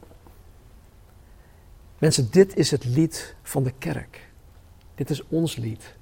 [1.98, 4.32] Mensen, dit is het lied van de kerk.
[4.96, 5.96] Dit is ons lied.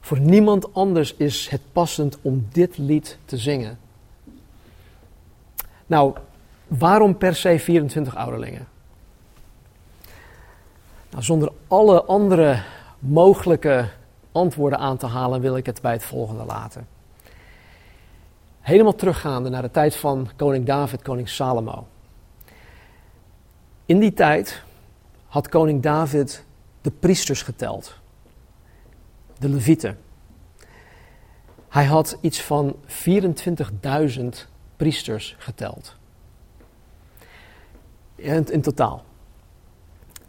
[0.00, 3.78] Voor niemand anders is het passend om dit lied te zingen.
[5.86, 6.14] Nou,
[6.68, 8.68] waarom per se 24 ouderlingen?
[11.10, 12.62] Nou, zonder alle andere
[12.98, 13.88] mogelijke
[14.32, 16.86] antwoorden aan te halen, wil ik het bij het volgende laten.
[18.60, 21.86] Helemaal teruggaande naar de tijd van koning David, koning Salomo.
[23.86, 24.62] In die tijd
[25.26, 26.44] had koning David
[26.82, 27.98] de priesters geteld,
[29.38, 29.98] de levieten.
[31.68, 34.22] Hij had iets van 24.000
[34.76, 35.96] priesters geteld.
[38.14, 39.04] In, in totaal.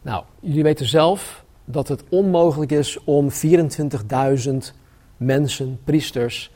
[0.02, 4.54] Nou, jullie weten zelf dat het onmogelijk is om 24.000
[5.16, 6.52] mensen, priesters,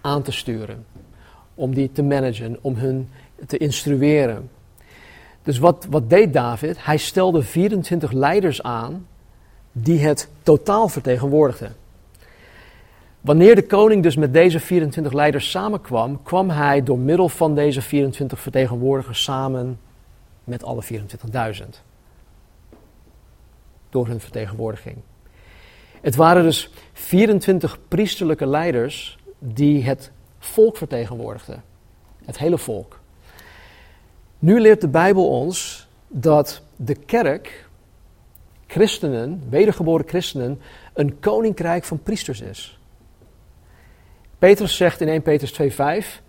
[0.00, 0.86] aan te sturen.
[1.54, 3.08] Om die te managen, om hun
[3.46, 4.50] te instrueren.
[5.42, 6.84] Dus wat, wat deed David?
[6.84, 9.06] Hij stelde 24 leiders aan
[9.82, 11.76] die het totaal vertegenwoordigden.
[13.20, 17.82] Wanneer de koning dus met deze 24 leiders samenkwam, kwam hij door middel van deze
[17.82, 19.80] 24 vertegenwoordigers samen
[20.44, 21.68] met alle 24.000.
[23.90, 24.96] Door hun vertegenwoordiging.
[26.00, 31.62] Het waren dus 24 priesterlijke leiders die het volk vertegenwoordigden.
[32.24, 33.00] Het hele volk.
[34.38, 37.67] Nu leert de Bijbel ons dat de kerk,
[38.68, 40.60] christenen, wedergeboren christenen,
[40.94, 42.78] een koninkrijk van priesters is.
[44.38, 46.22] Petrus zegt in 1 Petrus 2:5,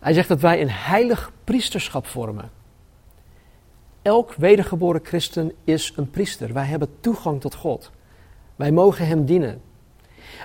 [0.00, 2.50] hij zegt dat wij een heilig priesterschap vormen.
[4.02, 6.52] Elk wedergeboren christen is een priester.
[6.52, 7.90] Wij hebben toegang tot God.
[8.56, 9.62] Wij mogen Hem dienen.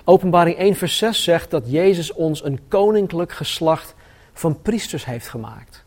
[0.04, 3.94] Openbaring 1 vers 6 zegt dat Jezus ons een koninklijk geslacht
[4.32, 5.84] van priesters heeft gemaakt.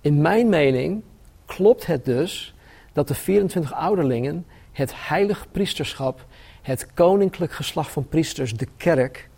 [0.00, 1.02] In mijn mening
[1.46, 2.51] klopt het dus
[2.92, 6.26] dat de 24 ouderlingen het heilig priesterschap,
[6.62, 9.28] het koninklijk geslacht van priesters, de kerk,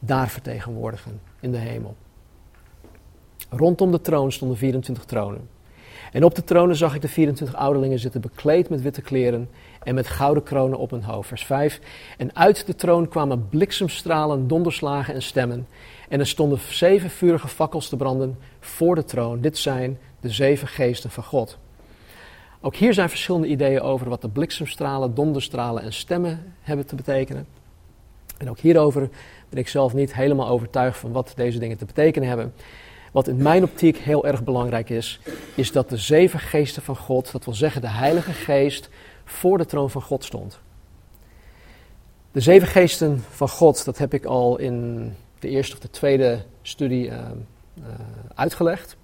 [0.00, 1.96] daar vertegenwoordigen in de hemel.
[3.50, 5.48] Rondom de troon stonden 24 tronen.
[6.12, 9.50] En op de tronen zag ik de 24 ouderlingen zitten, bekleed met witte kleren
[9.82, 11.28] en met gouden kronen op hun hoofd.
[11.28, 11.80] Vers 5.
[12.16, 15.66] En uit de troon kwamen bliksemstralen, donderslagen en stemmen.
[16.08, 19.40] En er stonden zeven vurige fakkels te branden voor de troon.
[19.40, 21.58] Dit zijn de zeven geesten van God.
[22.60, 27.46] Ook hier zijn verschillende ideeën over wat de bliksemstralen, donderstralen en stemmen hebben te betekenen.
[28.38, 29.08] En ook hierover
[29.48, 32.54] ben ik zelf niet helemaal overtuigd van wat deze dingen te betekenen hebben.
[33.12, 35.20] Wat in mijn optiek heel erg belangrijk is,
[35.54, 38.88] is dat de zeven geesten van God, dat wil zeggen de Heilige Geest,
[39.24, 40.60] voor de troon van God stond.
[42.32, 45.06] De zeven geesten van God, dat heb ik al in
[45.38, 47.18] de eerste of de tweede studie uh,
[47.78, 47.84] uh,
[48.34, 48.96] uitgelegd.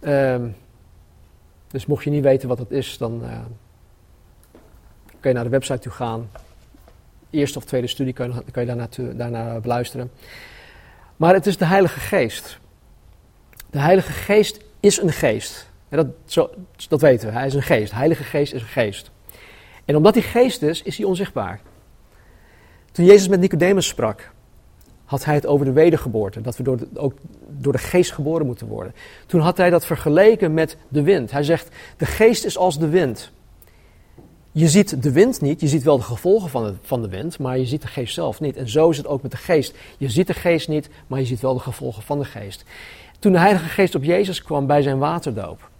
[0.00, 0.34] Uh,
[1.70, 3.38] dus mocht je niet weten wat dat is, dan uh,
[5.20, 6.30] kun je naar de website toe gaan.
[7.30, 10.10] Eerste of tweede studie kun je, kun je daarna, daarna beluisteren.
[11.16, 12.58] Maar het is de Heilige Geest.
[13.70, 15.70] De Heilige Geest is een geest.
[15.88, 16.50] dat, zo,
[16.88, 17.90] dat weten we, hij is een geest.
[17.90, 19.10] De Heilige Geest is een geest.
[19.84, 21.60] En omdat hij geest is, is hij onzichtbaar.
[22.92, 24.30] Toen Jezus met Nicodemus sprak,
[25.10, 26.40] had hij het over de wedergeboorte.
[26.40, 27.14] Dat we door ook
[27.48, 28.94] door de geest geboren moeten worden.
[29.26, 31.30] Toen had hij dat vergeleken met de wind.
[31.30, 33.30] Hij zegt, de geest is als de wind.
[34.52, 37.38] Je ziet de wind niet, je ziet wel de gevolgen van de, van de wind,
[37.38, 38.56] maar je ziet de geest zelf niet.
[38.56, 39.74] En zo is het ook met de geest.
[39.98, 42.64] Je ziet de geest niet, maar je ziet wel de gevolgen van de geest.
[43.18, 45.70] Toen de Heilige Geest op Jezus kwam bij zijn waterdoop,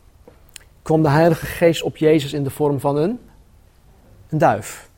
[0.83, 3.19] kwam de Heilige Geest op Jezus in de vorm van een,
[4.29, 4.91] een duif.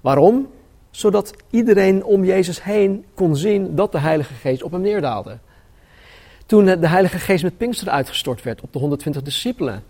[0.00, 0.48] Waarom?
[0.92, 5.38] Zodat iedereen om Jezus heen kon zien dat de Heilige Geest op hem neerdaalde.
[6.46, 9.82] Toen de Heilige Geest met Pinksteren uitgestort werd op de 120 discipelen,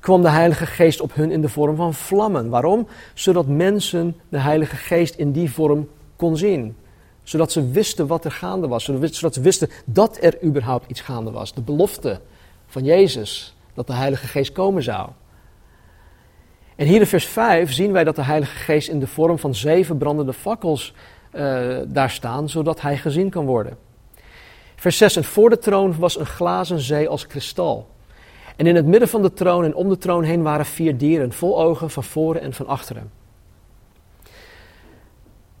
[0.00, 2.48] kwam de Heilige Geest op hun in de vorm van vlammen.
[2.48, 2.88] Waarom?
[3.14, 6.76] Zodat mensen de Heilige Geest in die vorm kon zien.
[7.22, 8.84] Zodat ze wisten wat er gaande was.
[8.84, 11.54] Zodat ze wisten dat er überhaupt iets gaande was.
[11.54, 12.20] De belofte
[12.66, 15.08] van Jezus dat de Heilige Geest komen zou.
[16.76, 19.54] En hier in vers 5 zien wij dat de Heilige Geest in de vorm van
[19.54, 20.94] zeven brandende fakkels
[21.32, 23.78] uh, daar staan, zodat hij gezien kan worden.
[24.76, 25.16] Vers 6.
[25.16, 27.88] En voor de troon was een glazen zee als kristal.
[28.56, 31.32] En in het midden van de troon en om de troon heen waren vier dieren,
[31.32, 33.10] vol ogen van voren en van achteren.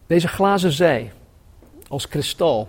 [0.06, 1.10] Deze glazen zee,
[1.88, 2.68] als kristal,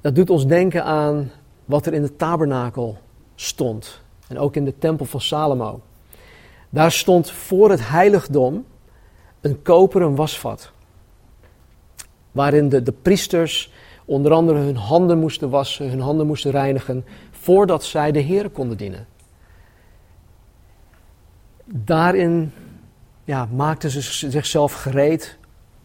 [0.00, 1.30] dat doet ons denken aan
[1.64, 2.98] wat er in de tabernakel
[3.34, 4.00] stond.
[4.28, 5.80] En ook in de tempel van Salomo.
[6.70, 8.64] Daar stond voor het heiligdom
[9.40, 10.72] een koperen wasvat.
[12.32, 13.72] Waarin de, de priesters
[14.04, 18.76] onder andere hun handen moesten wassen, hun handen moesten reinigen, voordat zij de Heer konden
[18.76, 19.06] dienen.
[21.64, 22.52] Daarin
[23.24, 25.38] ja, maakten ze zichzelf gereed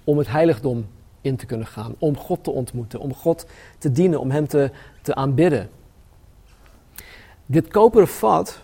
[0.03, 0.87] om het heiligdom
[1.21, 3.45] in te kunnen gaan, om God te ontmoeten, om God
[3.77, 5.69] te dienen, om Hem te, te aanbidden.
[7.45, 8.63] Dit koperen vat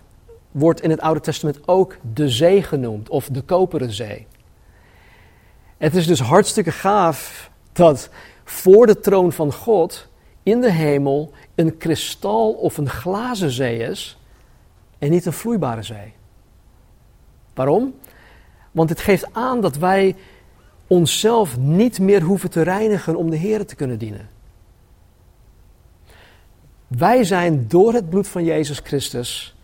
[0.57, 4.27] wordt in het Oude Testament ook de zee genoemd, of de koperen zee.
[5.77, 8.09] Het is dus hartstikke gaaf dat
[8.43, 10.07] voor de troon van God
[10.43, 14.17] in de hemel een kristal of een glazen zee is
[14.97, 16.13] en niet een vloeibare zee.
[17.53, 17.93] Waarom?
[18.71, 20.15] Want het geeft aan dat wij
[20.87, 24.29] onszelf niet meer hoeven te reinigen om de Heer te kunnen dienen.
[26.87, 29.56] Wij zijn door het bloed van Jezus Christus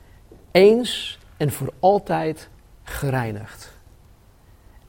[0.54, 2.50] eens en voor altijd
[2.84, 3.74] gereinigd.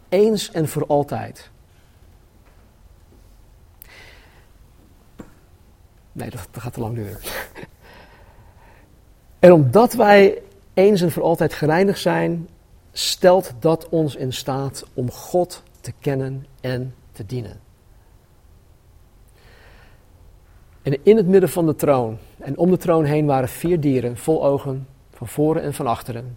[0.08, 1.50] Eens en voor altijd.
[6.12, 7.18] Nee, dat, gaat te lang duren.
[9.38, 10.42] En omdat wij
[10.74, 12.48] eens en voor altijd gereinigd zijn,
[12.92, 17.60] stelt dat ons in staat om God te kennen en te dienen.
[20.82, 24.16] En in het midden van de troon en om de troon heen waren vier dieren
[24.16, 24.86] vol ogen,
[25.24, 26.36] van voren en van achteren.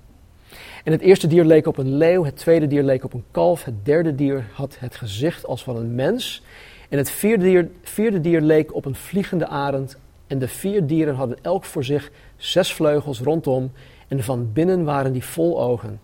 [0.84, 3.64] En het eerste dier leek op een leeuw, het tweede dier leek op een kalf,
[3.64, 6.44] het derde dier had het gezicht als van een mens
[6.90, 9.98] en het vierde dier, vierde dier leek op een vliegende arend.
[10.28, 13.72] En de vier dieren hadden elk voor zich zes vleugels rondom.
[14.08, 16.00] En van binnen waren die vol ogen.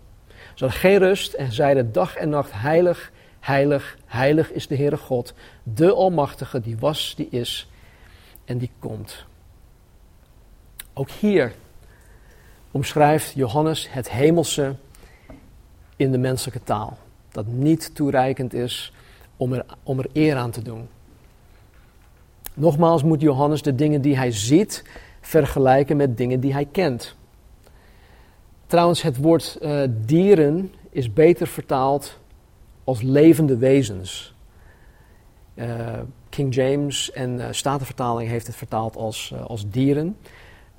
[0.53, 4.97] Ze hadden geen rust en zeiden dag en nacht: Heilig, heilig, heilig is de Heere
[4.97, 5.33] God,
[5.63, 7.69] de Almachtige, die was, die is
[8.45, 9.25] en die komt.
[10.93, 11.53] Ook hier
[12.73, 14.75] omschrijft Johannes het hemelse
[15.95, 16.97] in de menselijke taal.
[17.31, 18.93] Dat niet toereikend is
[19.37, 20.87] om er, om er eer aan te doen.
[22.53, 24.83] Nogmaals moet Johannes de dingen die hij ziet
[25.21, 27.15] vergelijken met dingen die hij kent.
[28.67, 32.19] Trouwens, het woord uh, dieren is beter vertaald
[32.83, 34.33] als levende wezens.
[35.55, 35.99] Uh,
[36.29, 40.17] King James en uh, Statenvertaling heeft het vertaald als, als dieren.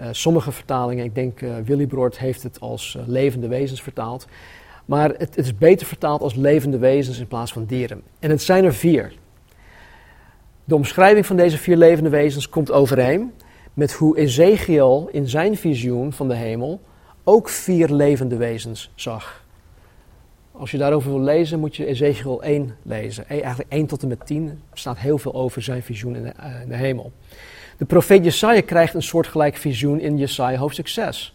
[0.00, 4.26] Uh, sommige vertalingen, ik denk uh, Willy Broert heeft het als uh, levende wezens vertaald.
[4.84, 8.02] Maar het, is beter vertaald als levende wezens in plaats van dieren.
[8.18, 9.12] En het zijn er vier.
[10.64, 13.32] De omschrijving van deze vier levende wezens komt overeen
[13.74, 16.80] met hoe Ezekiel in zijn visioen van de hemel
[17.24, 19.44] ook vier levende wezens zag.
[20.52, 23.24] Als je daarover wil lezen, moet je Ezekiel 1 lezen.
[23.28, 24.46] E, eigenlijk 1 tot en met 10.
[24.48, 26.32] Er staat heel veel over zijn visioen in
[26.68, 27.12] de hemel.
[27.76, 31.34] De profeet Jesaja krijgt een soortgelijk visioen in Jesaja hoofdstuk 6.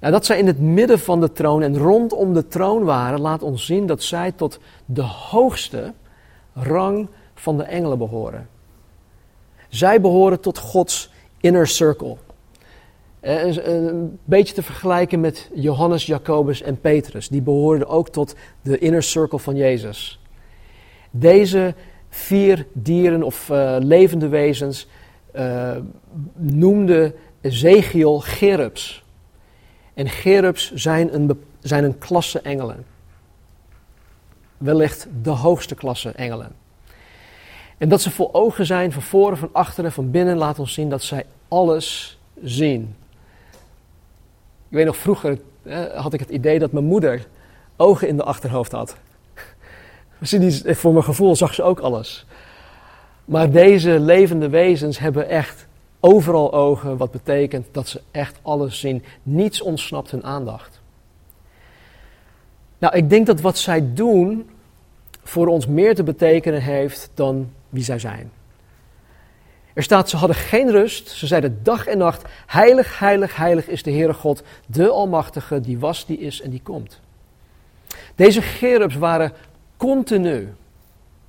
[0.00, 3.42] Nou, dat zij in het midden van de troon en rondom de troon waren, laat
[3.42, 5.92] ons zien dat zij tot de hoogste
[6.52, 8.48] rang van de engelen behoren.
[9.68, 11.10] Zij behoren tot Gods
[11.40, 12.16] inner circle.
[13.20, 17.28] Eh, een beetje te vergelijken met Johannes, Jacobus en Petrus.
[17.28, 20.20] Die behoorden ook tot de inner circle van Jezus.
[21.10, 21.74] Deze
[22.08, 24.88] vier dieren of uh, levende wezens
[25.36, 25.76] uh,
[26.34, 29.04] noemde Ezekiel gerubs.
[29.94, 32.84] En gerubs zijn een, zijn een klasse engelen.
[34.58, 36.52] Wellicht de hoogste klasse engelen.
[37.78, 40.88] En dat ze vol ogen zijn, van voren, van achteren, van binnen, laat ons zien
[40.88, 42.96] dat zij alles zien.
[44.68, 45.38] Ik weet nog vroeger
[45.94, 47.26] had ik het idee dat mijn moeder
[47.76, 48.96] ogen in de achterhoofd had.
[50.64, 52.26] Voor mijn gevoel zag ze ook alles.
[53.24, 55.66] Maar deze levende wezens hebben echt
[56.00, 59.04] overal ogen, wat betekent dat ze echt alles zien.
[59.22, 60.80] Niets ontsnapt hun aandacht.
[62.78, 64.50] Nou, ik denk dat wat zij doen
[65.22, 68.30] voor ons meer te betekenen heeft dan wie zij zijn.
[69.74, 71.10] Er staat, ze hadden geen rust.
[71.10, 75.78] Ze zeiden dag en nacht, heilig, heilig, heilig is de Heere God, de Almachtige, die
[75.78, 77.00] was, die is en die komt.
[78.14, 79.32] Deze gerubs waren
[79.76, 80.54] continu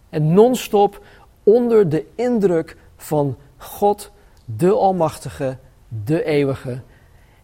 [0.10, 1.02] en non-stop
[1.46, 4.12] onder de indruk van God,
[4.46, 5.58] de Almachtige,
[6.06, 6.82] de Eeuwige.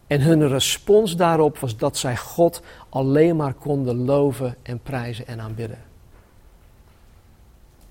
[0.08, 5.40] En hun respons daarop was dat zij God alleen maar konden loven en prijzen en
[5.40, 5.78] aanbidden.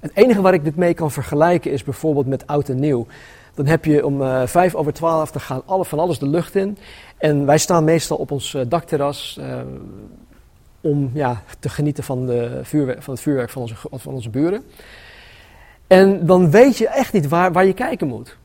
[0.01, 3.07] Het enige waar ik dit mee kan vergelijken is bijvoorbeeld met oud en nieuw.
[3.55, 6.55] Dan heb je om uh, vijf over twaalf, dan gaan alle, van alles de lucht
[6.55, 6.79] in.
[7.19, 9.61] En wij staan meestal op ons uh, dakterras uh,
[10.81, 14.65] om ja, te genieten van, de vuurwerk, van het vuurwerk van onze, van onze buren.
[15.91, 18.37] En dan weet je echt niet waar, waar je kijken moet.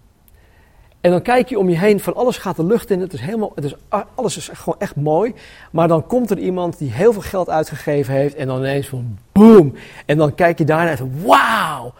[1.01, 2.99] En dan kijk je om je heen, van alles gaat de lucht in.
[2.99, 3.75] Het is helemaal, het is,
[4.15, 5.33] alles is gewoon echt mooi.
[5.71, 8.35] Maar dan komt er iemand die heel veel geld uitgegeven heeft.
[8.35, 9.73] En dan ineens van boom.
[10.05, 11.93] En dan kijk je daarna en wauw.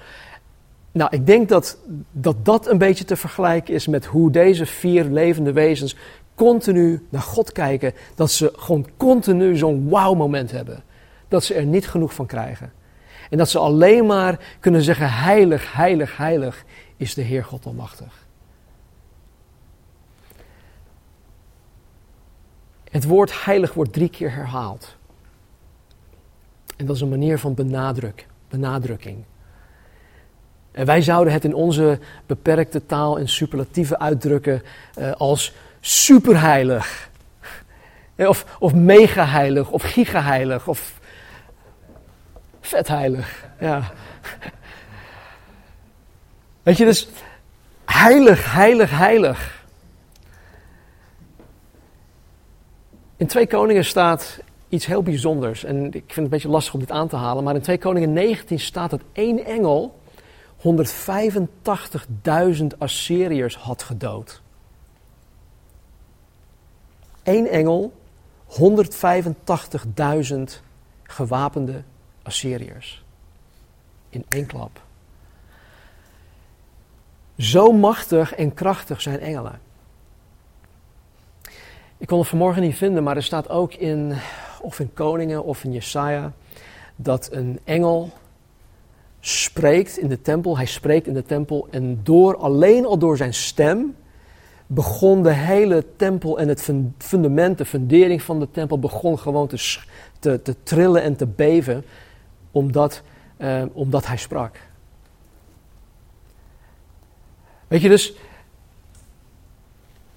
[0.91, 1.77] Nou, ik denk dat,
[2.11, 5.95] dat dat een beetje te vergelijken is met hoe deze vier levende wezens
[6.35, 7.93] continu naar God kijken.
[8.15, 10.83] Dat ze gewoon continu zo'n wauw-moment hebben.
[11.27, 12.71] Dat ze er niet genoeg van krijgen.
[13.29, 16.63] En dat ze alleen maar kunnen zeggen: Heilig, heilig, heilig
[16.97, 18.25] is de Heer God Almachtig.
[22.89, 24.95] Het woord heilig wordt drie keer herhaald.
[26.77, 29.23] En dat is een manier van benadruk, benadrukking.
[30.71, 34.63] En wij zouden het in onze beperkte taal in superlatieven uitdrukken
[34.99, 37.09] uh, als superheilig.
[38.17, 40.94] Of, of mega heilig, of gigaheilig, of
[42.65, 43.47] vetheilig.
[43.59, 43.91] Ja.
[46.63, 47.07] Weet je, dus
[47.85, 49.63] heilig, heilig, heilig.
[53.17, 54.39] In 2 Koningen staat
[54.69, 55.63] iets heel bijzonders.
[55.63, 57.43] En ik vind het een beetje lastig om dit aan te halen.
[57.43, 59.99] Maar in 2 Koningen 19 staat dat één engel
[60.57, 60.63] 185.000
[62.77, 64.41] Assyriërs had gedood.
[67.23, 67.93] Eén engel,
[68.47, 68.63] 185.000
[71.03, 71.83] gewapende
[72.25, 73.03] Assyriërs.
[74.09, 74.81] In één klap.
[77.37, 79.59] Zo machtig en krachtig zijn engelen.
[81.97, 84.13] Ik kon het vanmorgen niet vinden, maar er staat ook in,
[84.61, 86.31] of in Koningen of in Jesaja,
[86.95, 88.11] dat een engel
[89.19, 90.57] spreekt in de tempel.
[90.57, 93.95] Hij spreekt in de tempel en door, alleen al door zijn stem
[94.67, 99.79] begon de hele tempel en het fundament, de fundering van de tempel begon gewoon te,
[100.19, 101.85] te, te trillen en te beven,
[102.55, 103.01] omdat,
[103.37, 104.59] eh, omdat hij sprak.
[107.67, 108.13] Weet je dus,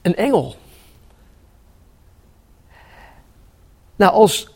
[0.02, 0.56] een engel
[3.98, 4.54] Nou, als,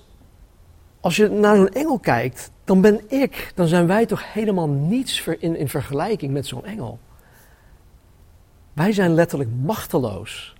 [1.00, 5.26] als je naar zo'n engel kijkt, dan ben ik, dan zijn wij toch helemaal niets
[5.26, 6.98] in, in vergelijking met zo'n engel.
[8.72, 10.54] Wij zijn letterlijk machteloos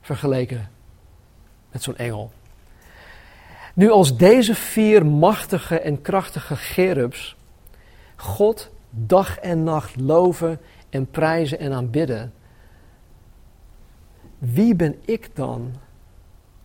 [0.00, 0.70] vergeleken
[1.70, 2.30] met zo'n engel.
[3.74, 7.36] Nu, als deze vier machtige en krachtige gerubs
[8.16, 10.60] God dag en nacht loven
[10.90, 12.32] en prijzen en aanbidden,
[14.38, 15.74] wie ben ik dan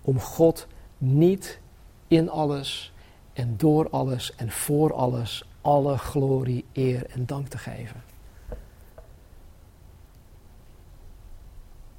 [0.02, 1.60] om God niet
[2.08, 2.94] in alles
[3.34, 8.04] en door alles en voor alles alle glorie, eer en dank te geven?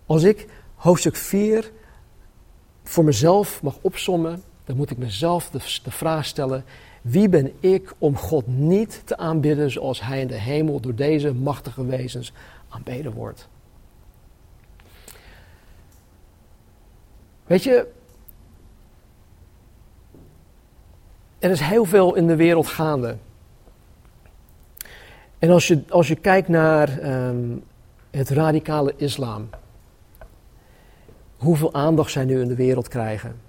[0.07, 1.73] Als ik hoofdstuk 4
[2.83, 6.65] voor mezelf mag opsommen, dan moet ik mezelf de, de, vraag stellen:
[7.03, 11.35] wie ben ik om God niet te aanbidden zoals Hij in de hemel door deze
[11.35, 12.33] machtige wezens
[12.69, 13.49] aanbeden wordt?
[17.45, 17.87] Weet je,
[21.39, 23.17] er is heel veel in de wereld gaande.
[25.39, 27.65] En als je, als je kijkt naar um,
[28.11, 29.49] het radicale islam,
[31.37, 33.46] hoeveel aandacht zij nu in de wereld krijgen.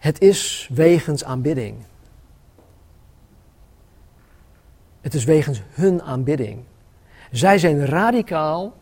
[0.00, 1.76] Het is wegens aanbidding.
[5.00, 6.58] Het is wegens hun aanbidding.
[7.30, 8.76] Zij zijn radicaal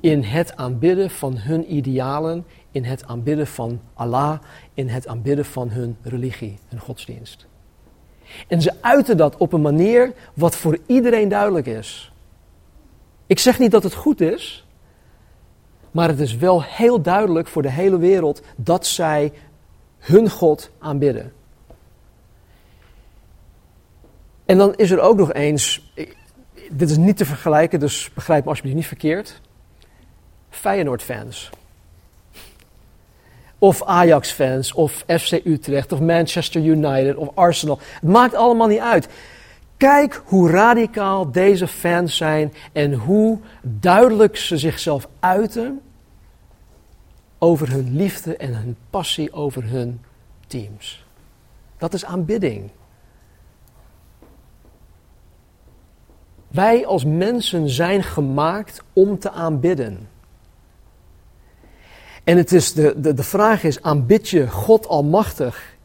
[0.00, 4.38] in het aanbidden van hun idealen, in het aanbidden van Allah,
[4.74, 7.46] in het aanbidden van hun religie, hun godsdienst.
[8.48, 12.12] En ze uiten dat op een manier wat voor iedereen duidelijk is.
[13.26, 14.66] Ik zeg niet dat het goed is,
[15.90, 19.32] maar het is wel heel duidelijk voor de hele wereld dat zij
[20.04, 21.32] hun God aanbidden.
[24.44, 25.92] En dan is er ook nog eens,
[26.70, 29.40] dit is niet te vergelijken, dus begrijp me alsjeblieft niet verkeerd.
[30.50, 31.50] Feyenoord-fans.
[33.58, 37.78] Of Ajax-fans, of FC Utrecht, of Manchester United, of Arsenal.
[38.00, 39.08] Het maakt allemaal niet uit.
[39.76, 45.80] Kijk hoe radicaal deze fans zijn en hoe duidelijk ze zichzelf uiten
[47.44, 50.00] over hun liefde en hun passie over hun
[50.46, 51.06] teams.
[51.78, 52.70] Dat is aanbidding.
[56.48, 60.08] Wij als mensen zijn gemaakt om te aanbidden.
[62.24, 65.76] En het is de, de, de vraag is, aanbid je God Almachtig,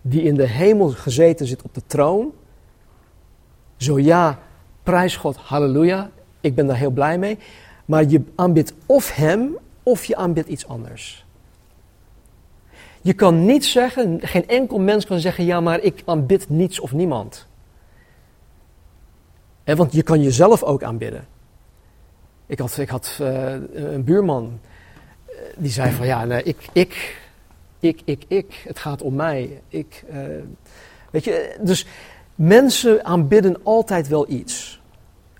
[0.00, 2.32] die in de hemel gezeten zit op de troon?
[3.76, 4.38] Zo ja,
[4.82, 6.10] prijs God, halleluja,
[6.40, 7.38] ik ben daar heel blij mee.
[7.84, 9.56] Maar je aanbidt of Hem,
[9.88, 11.26] of je aanbidt iets anders.
[13.00, 16.92] Je kan niet zeggen, geen enkel mens kan zeggen, ja maar ik aanbid niets of
[16.92, 17.46] niemand.
[19.64, 21.26] want je kan jezelf ook aanbidden.
[22.46, 24.60] Ik had, ik had uh, een buurman,
[25.26, 27.20] eh, die zei van ja, nee, ik, ik,
[27.80, 29.62] ik, ik, ik, het gaat om mij.
[29.68, 30.18] Ik, uh,
[31.10, 31.86] weet je, dus
[32.34, 34.80] mensen aanbidden altijd wel iets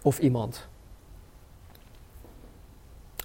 [0.03, 0.67] of iemand.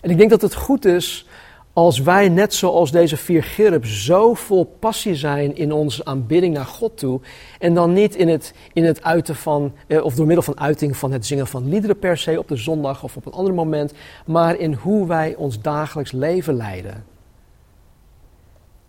[0.04, 1.28] En ik denk dat het goed is
[1.74, 6.66] als wij net zoals deze vier gerub zo vol passie zijn in onze aanbidding naar
[6.66, 7.20] God toe.
[7.60, 10.98] En dan niet in het, in het uiten van, eh, of door middel van uiting
[10.98, 13.94] van het zingen van liederen per se op de zondag of op een ander moment.
[14.26, 17.06] Maar in hoe wij ons dagelijks leven leiden.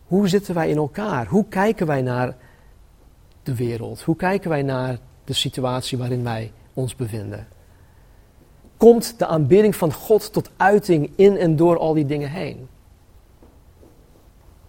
[0.06, 1.26] Hoe zitten wij in elkaar?
[1.26, 2.36] Hoe kijken wij naar
[3.42, 4.02] de wereld?
[4.02, 7.53] Hoe kijken wij naar de situatie waarin wij ons bevinden?
[8.76, 12.68] Komt de aanbidding van God tot uiting in en door al die dingen heen?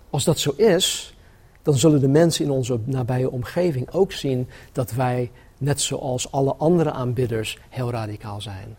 [0.09, 1.15] Als dat zo is,
[1.61, 6.55] dan zullen de mensen in onze nabije omgeving ook zien dat wij, net zoals alle
[6.55, 8.77] andere aanbidders, heel radicaal zijn.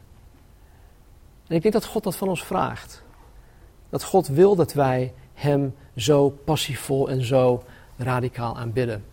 [1.46, 3.02] En ik denk dat God dat van ons vraagt.
[3.88, 7.62] Dat God wil dat wij Hem zo passievol en zo
[7.96, 9.04] radicaal aanbidden.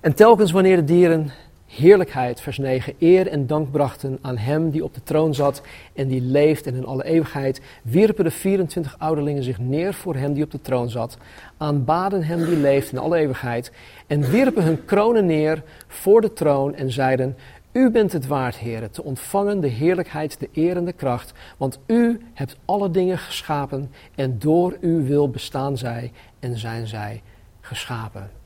[0.00, 1.30] En telkens wanneer de dieren
[1.76, 5.62] heerlijkheid, vers 9, eer en dank brachten aan hem die op de troon zat
[5.92, 10.32] en die leeft en in alle eeuwigheid, wierpen de 24 ouderlingen zich neer voor hem
[10.32, 11.18] die op de troon zat,
[11.56, 13.72] aanbaden hem die leeft in alle eeuwigheid
[14.06, 17.36] en wierpen hun kronen neer voor de troon en zeiden,
[17.72, 21.78] u bent het waard, heren, te ontvangen de heerlijkheid, de eer en de kracht, want
[21.86, 27.22] u hebt alle dingen geschapen en door uw wil bestaan zij en zijn zij
[27.60, 28.39] geschapen.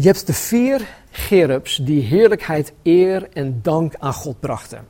[0.00, 4.88] Je hebt de vier gerubs die heerlijkheid, eer en dank aan God brachten.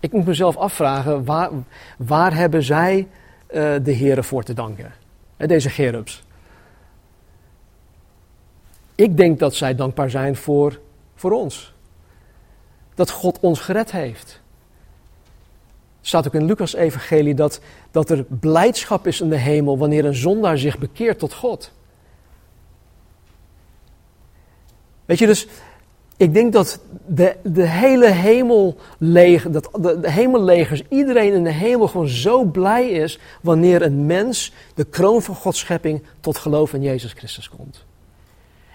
[0.00, 1.50] Ik moet mezelf afvragen, waar,
[1.96, 2.98] waar hebben zij
[3.50, 4.92] uh, de heren voor te danken?
[5.36, 6.22] Deze gerubs.
[8.94, 10.80] Ik denk dat zij dankbaar zijn voor,
[11.14, 11.74] voor ons.
[12.94, 14.40] Dat God ons gered heeft.
[16.00, 20.04] Er staat ook in Lucas' evangelie dat, dat er blijdschap is in de hemel wanneer
[20.04, 21.76] een zondaar zich bekeert tot God.
[25.08, 25.46] Weet je, dus
[26.16, 31.88] ik denk dat de, de hele hemelleger, dat de, de hemellegers, iedereen in de hemel
[31.88, 36.82] gewoon zo blij is wanneer een mens, de kroon van Gods schepping, tot geloof in
[36.82, 37.84] Jezus Christus komt.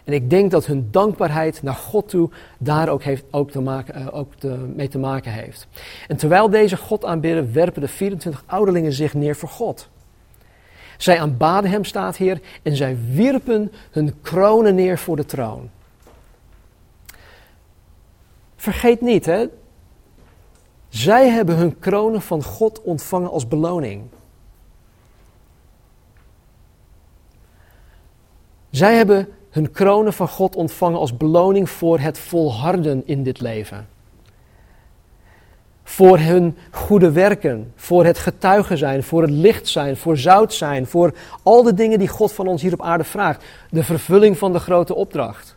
[0.03, 3.95] En ik denk dat hun dankbaarheid naar God toe daar ook, heeft, ook, te maken,
[3.95, 5.67] eh, ook te, mee te maken heeft.
[6.07, 9.89] En terwijl deze God aanbidden, werpen de 24 ouderlingen zich neer voor God.
[10.97, 15.69] Zij aanbaden hem, staat hier, en zij wierpen hun kronen neer voor de troon.
[18.63, 19.45] Vergeet niet, hè.
[20.89, 24.03] Zij hebben hun kronen van God ontvangen als beloning.
[28.69, 33.87] Zij hebben hun kronen van God ontvangen als beloning voor het volharden in dit leven.
[35.83, 40.87] Voor hun goede werken, voor het getuigen zijn, voor het licht zijn, voor zout zijn,
[40.87, 43.43] voor al de dingen die God van ons hier op aarde vraagt.
[43.69, 45.52] De vervulling van de grote opdracht.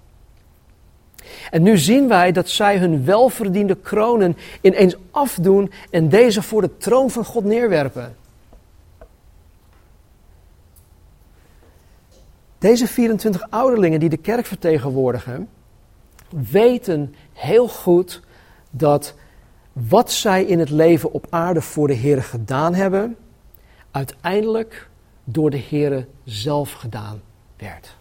[1.51, 6.77] En nu zien wij dat zij hun welverdiende kronen ineens afdoen en deze voor de
[6.77, 8.17] troon van God neerwerpen.
[12.59, 15.49] Deze 24 ouderlingen die de kerk vertegenwoordigen,
[16.51, 18.21] weten heel goed
[18.71, 19.15] dat
[19.73, 23.17] wat zij in het leven op aarde voor de Heer gedaan hebben,
[23.91, 24.89] uiteindelijk
[25.25, 27.21] door de Heer zelf gedaan
[27.57, 27.96] werd.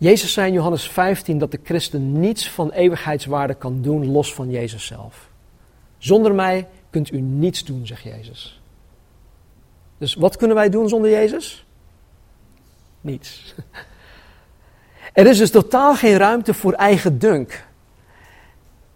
[0.00, 4.50] Jezus zei in Johannes 15 dat de christen niets van eeuwigheidswaarde kan doen los van
[4.50, 5.28] Jezus zelf.
[5.98, 8.60] Zonder mij kunt u niets doen, zegt Jezus.
[9.98, 11.66] Dus wat kunnen wij doen zonder Jezus?
[13.00, 13.54] Niets.
[15.12, 17.66] Er is dus totaal geen ruimte voor eigen dunk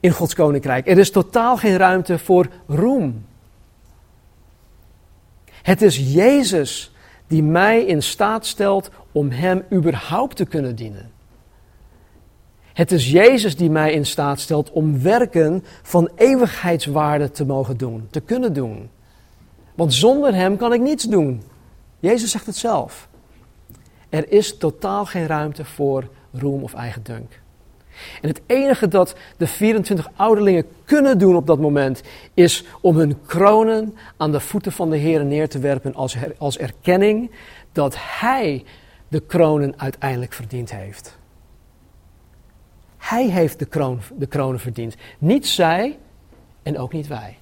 [0.01, 0.89] in Gods koninkrijk.
[0.89, 3.27] Er is totaal geen ruimte voor roem.
[5.63, 6.94] Het is Jezus
[7.35, 11.11] die mij in staat stelt om Hem überhaupt te kunnen dienen.
[12.73, 18.07] Het is Jezus die mij in staat stelt om werken van eeuwigheidswaarde te mogen doen,
[18.11, 18.91] te kunnen doen.
[19.75, 21.43] Want zonder Hem kan ik niets doen.
[22.01, 23.09] Jezus zegt het zelf.
[24.09, 27.41] Er is totaal geen ruimte voor roem of eigen dunk.
[28.21, 32.03] En het enige dat de 24 ouderlingen kunnen doen op dat moment
[32.35, 36.59] is om hun kronen aan de voeten van de Heer neer te werpen als, als
[36.59, 37.31] erkenning
[37.73, 38.65] dat Hij
[39.09, 41.17] de kronen uiteindelijk verdiend heeft.
[42.99, 44.97] Hij heeft de, kroon, de kronen verdiend.
[45.19, 45.99] Niet zij
[46.63, 47.39] en ook niet wij.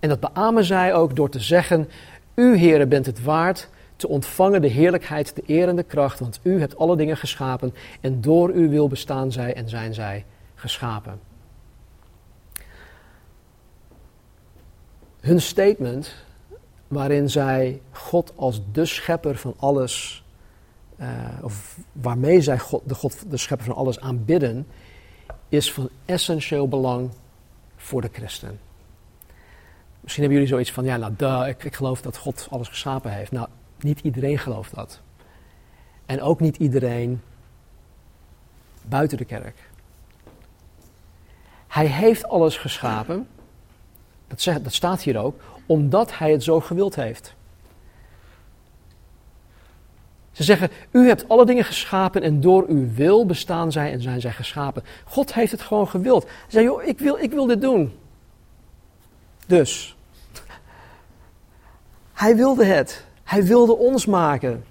[0.00, 1.88] En dat beamen zij ook door te zeggen:
[2.34, 6.40] U, Heere, bent het waard te ontvangen de heerlijkheid, de eer en de kracht, want
[6.42, 10.24] U hebt alle dingen geschapen en door U wil bestaan zij en zijn zij
[10.54, 11.20] geschapen.
[15.20, 16.14] Hun statement,
[16.88, 20.24] waarin zij God als de schepper van alles,
[21.00, 21.08] uh,
[21.42, 24.66] of waarmee zij God, de God, de schepper van alles aanbidden,
[25.48, 27.10] is van essentieel belang
[27.76, 28.60] voor de christen.
[30.00, 33.32] Misschien hebben jullie zoiets van, ja, nou, ik, ik geloof dat God alles geschapen heeft.
[33.32, 33.48] Nou,
[33.82, 35.00] niet iedereen gelooft dat.
[36.06, 37.22] En ook niet iedereen
[38.82, 39.56] buiten de kerk.
[41.66, 43.28] Hij heeft alles geschapen,
[44.26, 47.34] dat, dat staat hier ook, omdat hij het zo gewild heeft.
[50.32, 54.20] Ze zeggen, u hebt alle dingen geschapen en door uw wil bestaan zij en zijn
[54.20, 54.84] zij geschapen.
[55.04, 56.24] God heeft het gewoon gewild.
[56.24, 57.98] Hij zei, joh, ik wil, ik wil dit doen.
[59.46, 59.96] Dus,
[62.12, 63.05] hij wilde het.
[63.26, 64.64] Hij wilde ons maken.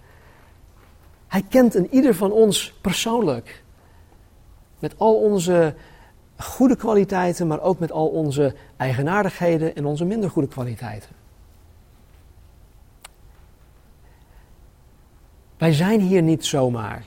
[1.28, 3.64] Hij kent een ieder van ons persoonlijk.
[4.80, 5.76] Met al onze
[6.38, 11.10] goede kwaliteiten, maar ook met al onze eigenaardigheden en onze minder goede kwaliteiten.
[15.58, 17.06] Wij zijn hier niet zomaar.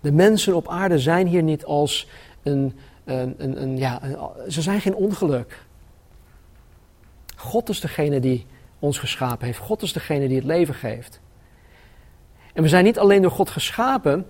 [0.00, 2.08] De mensen op aarde zijn hier niet als
[2.42, 4.00] een, een, een, ja,
[4.48, 5.64] ze zijn geen ongeluk.
[7.36, 8.46] God is degene die
[8.84, 9.58] ons geschapen heeft.
[9.58, 11.20] God is degene die het leven geeft.
[12.52, 14.26] En we zijn niet alleen door God geschapen,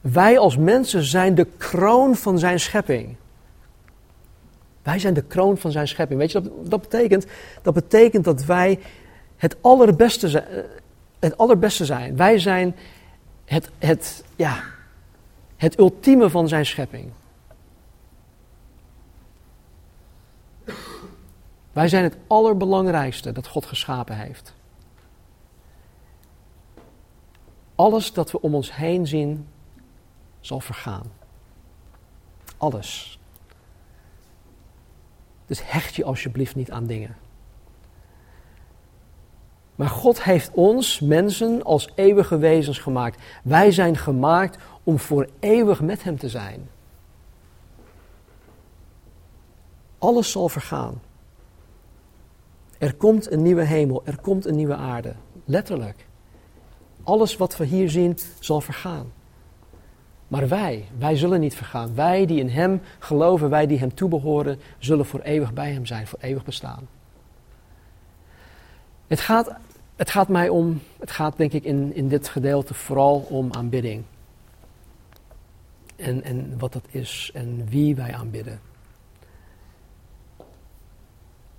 [0.00, 3.16] wij als mensen zijn de kroon van zijn schepping.
[4.82, 6.20] Wij zijn de kroon van zijn schepping.
[6.20, 7.26] Weet je wat dat betekent?
[7.62, 8.78] Dat betekent dat wij
[9.36, 10.46] het allerbeste zijn.
[10.46, 10.62] Eh,
[11.18, 12.16] het allerbeste zijn.
[12.16, 12.76] Wij zijn
[13.44, 14.62] het, het, ja,
[15.56, 17.10] het ultieme van zijn schepping.
[21.78, 24.54] Wij zijn het allerbelangrijkste dat God geschapen heeft.
[27.74, 29.48] Alles dat we om ons heen zien,
[30.40, 31.12] zal vergaan.
[32.56, 33.18] Alles.
[35.46, 37.16] Dus hecht je alsjeblieft niet aan dingen.
[39.74, 43.22] Maar God heeft ons, mensen, als eeuwige wezens gemaakt.
[43.42, 46.68] Wij zijn gemaakt om voor eeuwig met Hem te zijn.
[49.98, 51.00] Alles zal vergaan.
[52.78, 55.14] Er komt een nieuwe hemel, er komt een nieuwe aarde.
[55.44, 56.06] Letterlijk.
[57.02, 59.12] Alles wat we hier zien zal vergaan.
[60.28, 61.94] Maar wij, wij zullen niet vergaan.
[61.94, 66.06] Wij die in Hem geloven, wij die Hem toebehoren, zullen voor eeuwig bij Hem zijn,
[66.06, 66.88] voor eeuwig bestaan.
[69.06, 69.54] Het gaat,
[69.96, 74.02] het gaat mij om, het gaat denk ik in, in dit gedeelte vooral om aanbidding.
[75.96, 78.67] En, en wat dat is en wie wij aanbidden.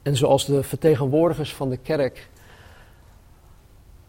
[0.02, 2.30] En zoals de vertegenwoordigers van de kerk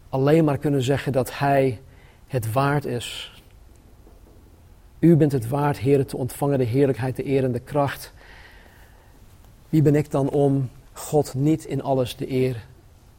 [0.09, 1.81] alleen maar kunnen zeggen dat Hij
[2.27, 3.41] het waard is.
[4.99, 8.13] U bent het waard, Heer, te ontvangen de heerlijkheid, de eer en de kracht.
[9.69, 12.65] Wie ben ik dan om God niet in alles de eer,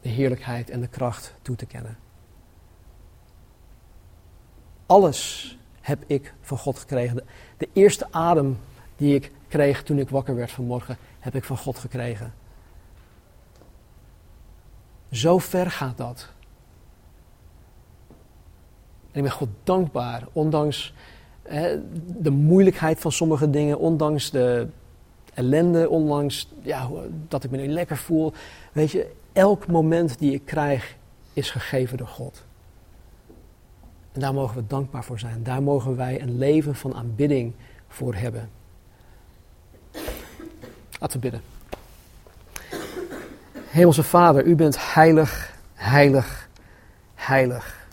[0.01, 1.99] de heerlijkheid en de kracht toe te kennen?
[4.87, 7.25] Alles heb ik van God gekregen.
[7.57, 8.59] De, eerste adem
[8.97, 12.33] die ik kreeg toen ik wakker werd vanmorgen, heb ik van God gekregen.
[15.13, 16.29] Zo ver gaat dat.
[19.11, 20.95] En ik ben God dankbaar, ondanks
[21.43, 21.79] hè,
[22.21, 24.69] de moeilijkheid van sommige dingen, ondanks de
[25.35, 26.89] ellende, ondanks ja,
[27.29, 28.33] dat ik me nu lekker voel.
[28.73, 30.97] Weet je, elk moment die ik krijg
[31.33, 32.45] is gegeven door God.
[34.13, 35.43] En daar mogen we dankbaar voor zijn.
[35.43, 37.53] Daar mogen wij een leven van aanbidding
[37.89, 38.51] voor hebben.
[41.01, 41.52] Laten we bidden.
[43.73, 46.49] Hemelse Vader, u bent heilig, heilig,
[47.15, 47.89] heilig.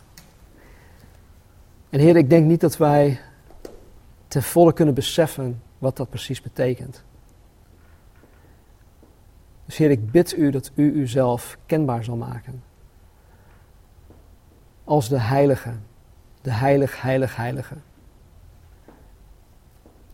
[1.90, 3.20] En Heer, ik denk niet dat wij
[4.28, 7.04] ten volle kunnen beseffen wat dat precies betekent.
[9.66, 12.64] Dus Heer, ik bid u dat u uzelf kenbaar zal maken.
[14.84, 15.74] Als de heilige,
[16.42, 17.76] de heilig, heilig, heilige.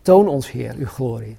[0.02, 1.36] Toon ons, Heer, uw glorie.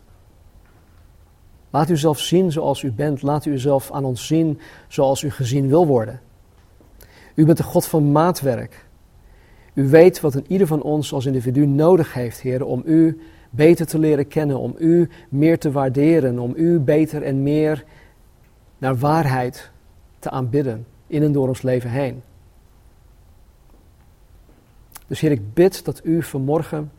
[1.78, 3.22] Laat u zelf zien zoals u bent.
[3.22, 6.22] Laat u zelf aan ons zien zoals u gezien wil worden.
[7.36, 8.86] U bent de God van maatwerk.
[9.74, 13.86] U weet wat een ieder van ons als individu nodig heeft, Heer, om u beter
[13.86, 17.84] te leren kennen, om u meer te waarderen, om u beter en meer
[18.78, 19.72] naar waarheid
[20.20, 22.22] te aanbidden in en door ons leven heen.
[25.08, 26.92] Dus Heer, ik bid dat u vanmorgen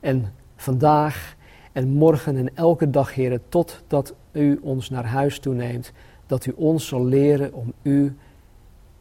[0.00, 1.36] en vandaag
[1.72, 5.92] en morgen en elke dag, Heer, totdat u ons naar huis toeneemt,
[6.26, 8.16] dat u ons zal leren om u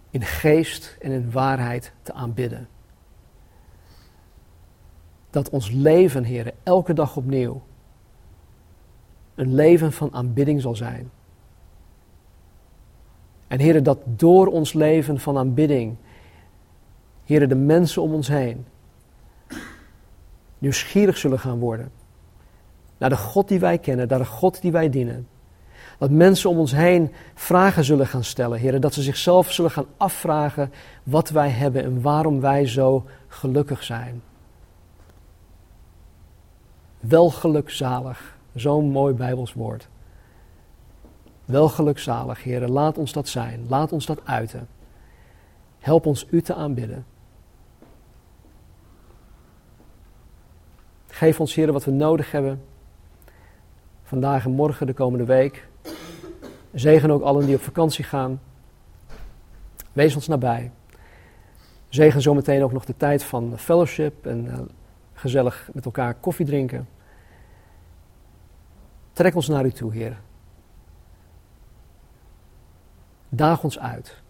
[0.09, 2.67] in geest en in waarheid te aanbidden.
[5.29, 7.61] Dat ons leven, Heer, elke dag opnieuw
[9.35, 11.11] een leven van aanbidding zal zijn.
[13.47, 15.95] En Heer, dat door ons leven van aanbidding,
[17.23, 18.65] Heer, de mensen om ons heen
[20.57, 21.91] nieuwsgierig zullen gaan worden
[23.01, 25.27] naar de God die wij kennen, naar de God die wij dienen.
[25.97, 28.81] Dat mensen om ons heen vragen zullen gaan stellen, heren.
[28.81, 30.71] Dat ze zichzelf zullen gaan afvragen
[31.03, 34.21] wat wij hebben en waarom wij zo gelukkig zijn.
[36.99, 39.87] Welgelukzalig, zo'n mooi Bijbels woord.
[41.45, 42.71] Welgelukzalig, heren.
[42.71, 43.65] Laat ons dat zijn.
[43.67, 44.67] Laat ons dat uiten.
[45.79, 47.05] Help ons u te aanbidden.
[51.07, 52.69] Geef ons, heren, wat we nodig hebben
[54.11, 55.67] vandaag en morgen, de komende week.
[56.73, 58.41] Zegen ook allen die op vakantie gaan.
[59.93, 60.71] Wees ons nabij.
[61.89, 64.59] Zegen zometeen ook nog de tijd van fellowship en uh,
[65.13, 66.87] gezellig met elkaar koffie drinken.
[69.13, 70.17] Trek ons naar u toe, Heer.
[73.29, 74.21] Daag ons uit.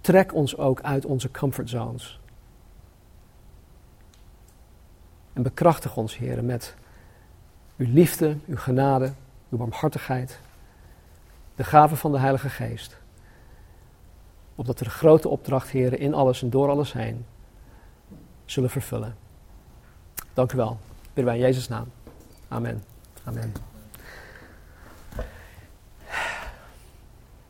[0.00, 2.20] Trek ons ook uit onze comfortzones.
[5.32, 6.76] En bekrachtig ons, Heer, met
[7.82, 9.12] uw liefde, uw genade,
[9.50, 10.38] uw barmhartigheid,
[11.54, 12.96] de gave van de Heilige Geest.
[14.54, 17.24] Opdat we de grote opdracht, Heer, in alles en door alles heen
[18.44, 19.16] zullen vervullen.
[20.34, 20.78] Dank u wel.
[21.02, 21.92] Bidden wij in Jezus' naam.
[22.48, 22.84] Amen.
[23.24, 23.52] Amen.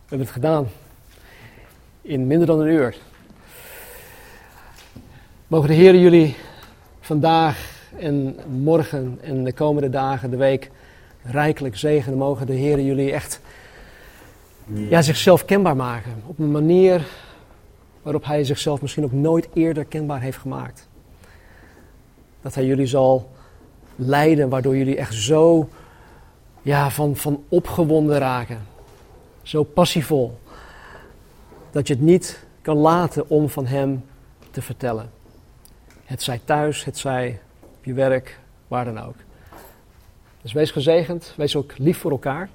[0.04, 0.68] We hebben het gedaan
[2.00, 2.96] in minder dan een uur.
[5.46, 6.36] Mogen de Heer jullie
[7.00, 10.70] vandaag en morgen en de komende dagen, de week,
[11.22, 12.18] rijkelijk zegenen.
[12.18, 13.40] Mogen de Heer jullie echt
[14.66, 16.22] ja, zichzelf kenbaar maken.
[16.26, 17.06] Op een manier
[18.02, 20.88] waarop Hij zichzelf misschien ook nooit eerder kenbaar heeft gemaakt.
[22.42, 23.30] Dat Hij jullie zal
[23.96, 25.68] leiden, waardoor jullie echt zo
[26.62, 28.60] ja, van, van opgewonden raken.
[29.42, 30.38] Zo passievol.
[31.70, 34.04] Dat je het niet kan laten om van Hem
[34.50, 35.10] te vertellen.
[36.04, 37.40] Het zij thuis, het zij
[37.82, 39.14] op je werk, waar dan ook.
[40.42, 42.48] Dus wees gezegend, wees ook lief voor elkaar.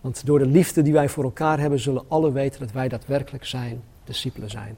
[0.00, 3.44] Want door de liefde die wij voor elkaar hebben, zullen alle weten dat wij daadwerkelijk
[3.44, 4.76] zijn, discipelen zijn.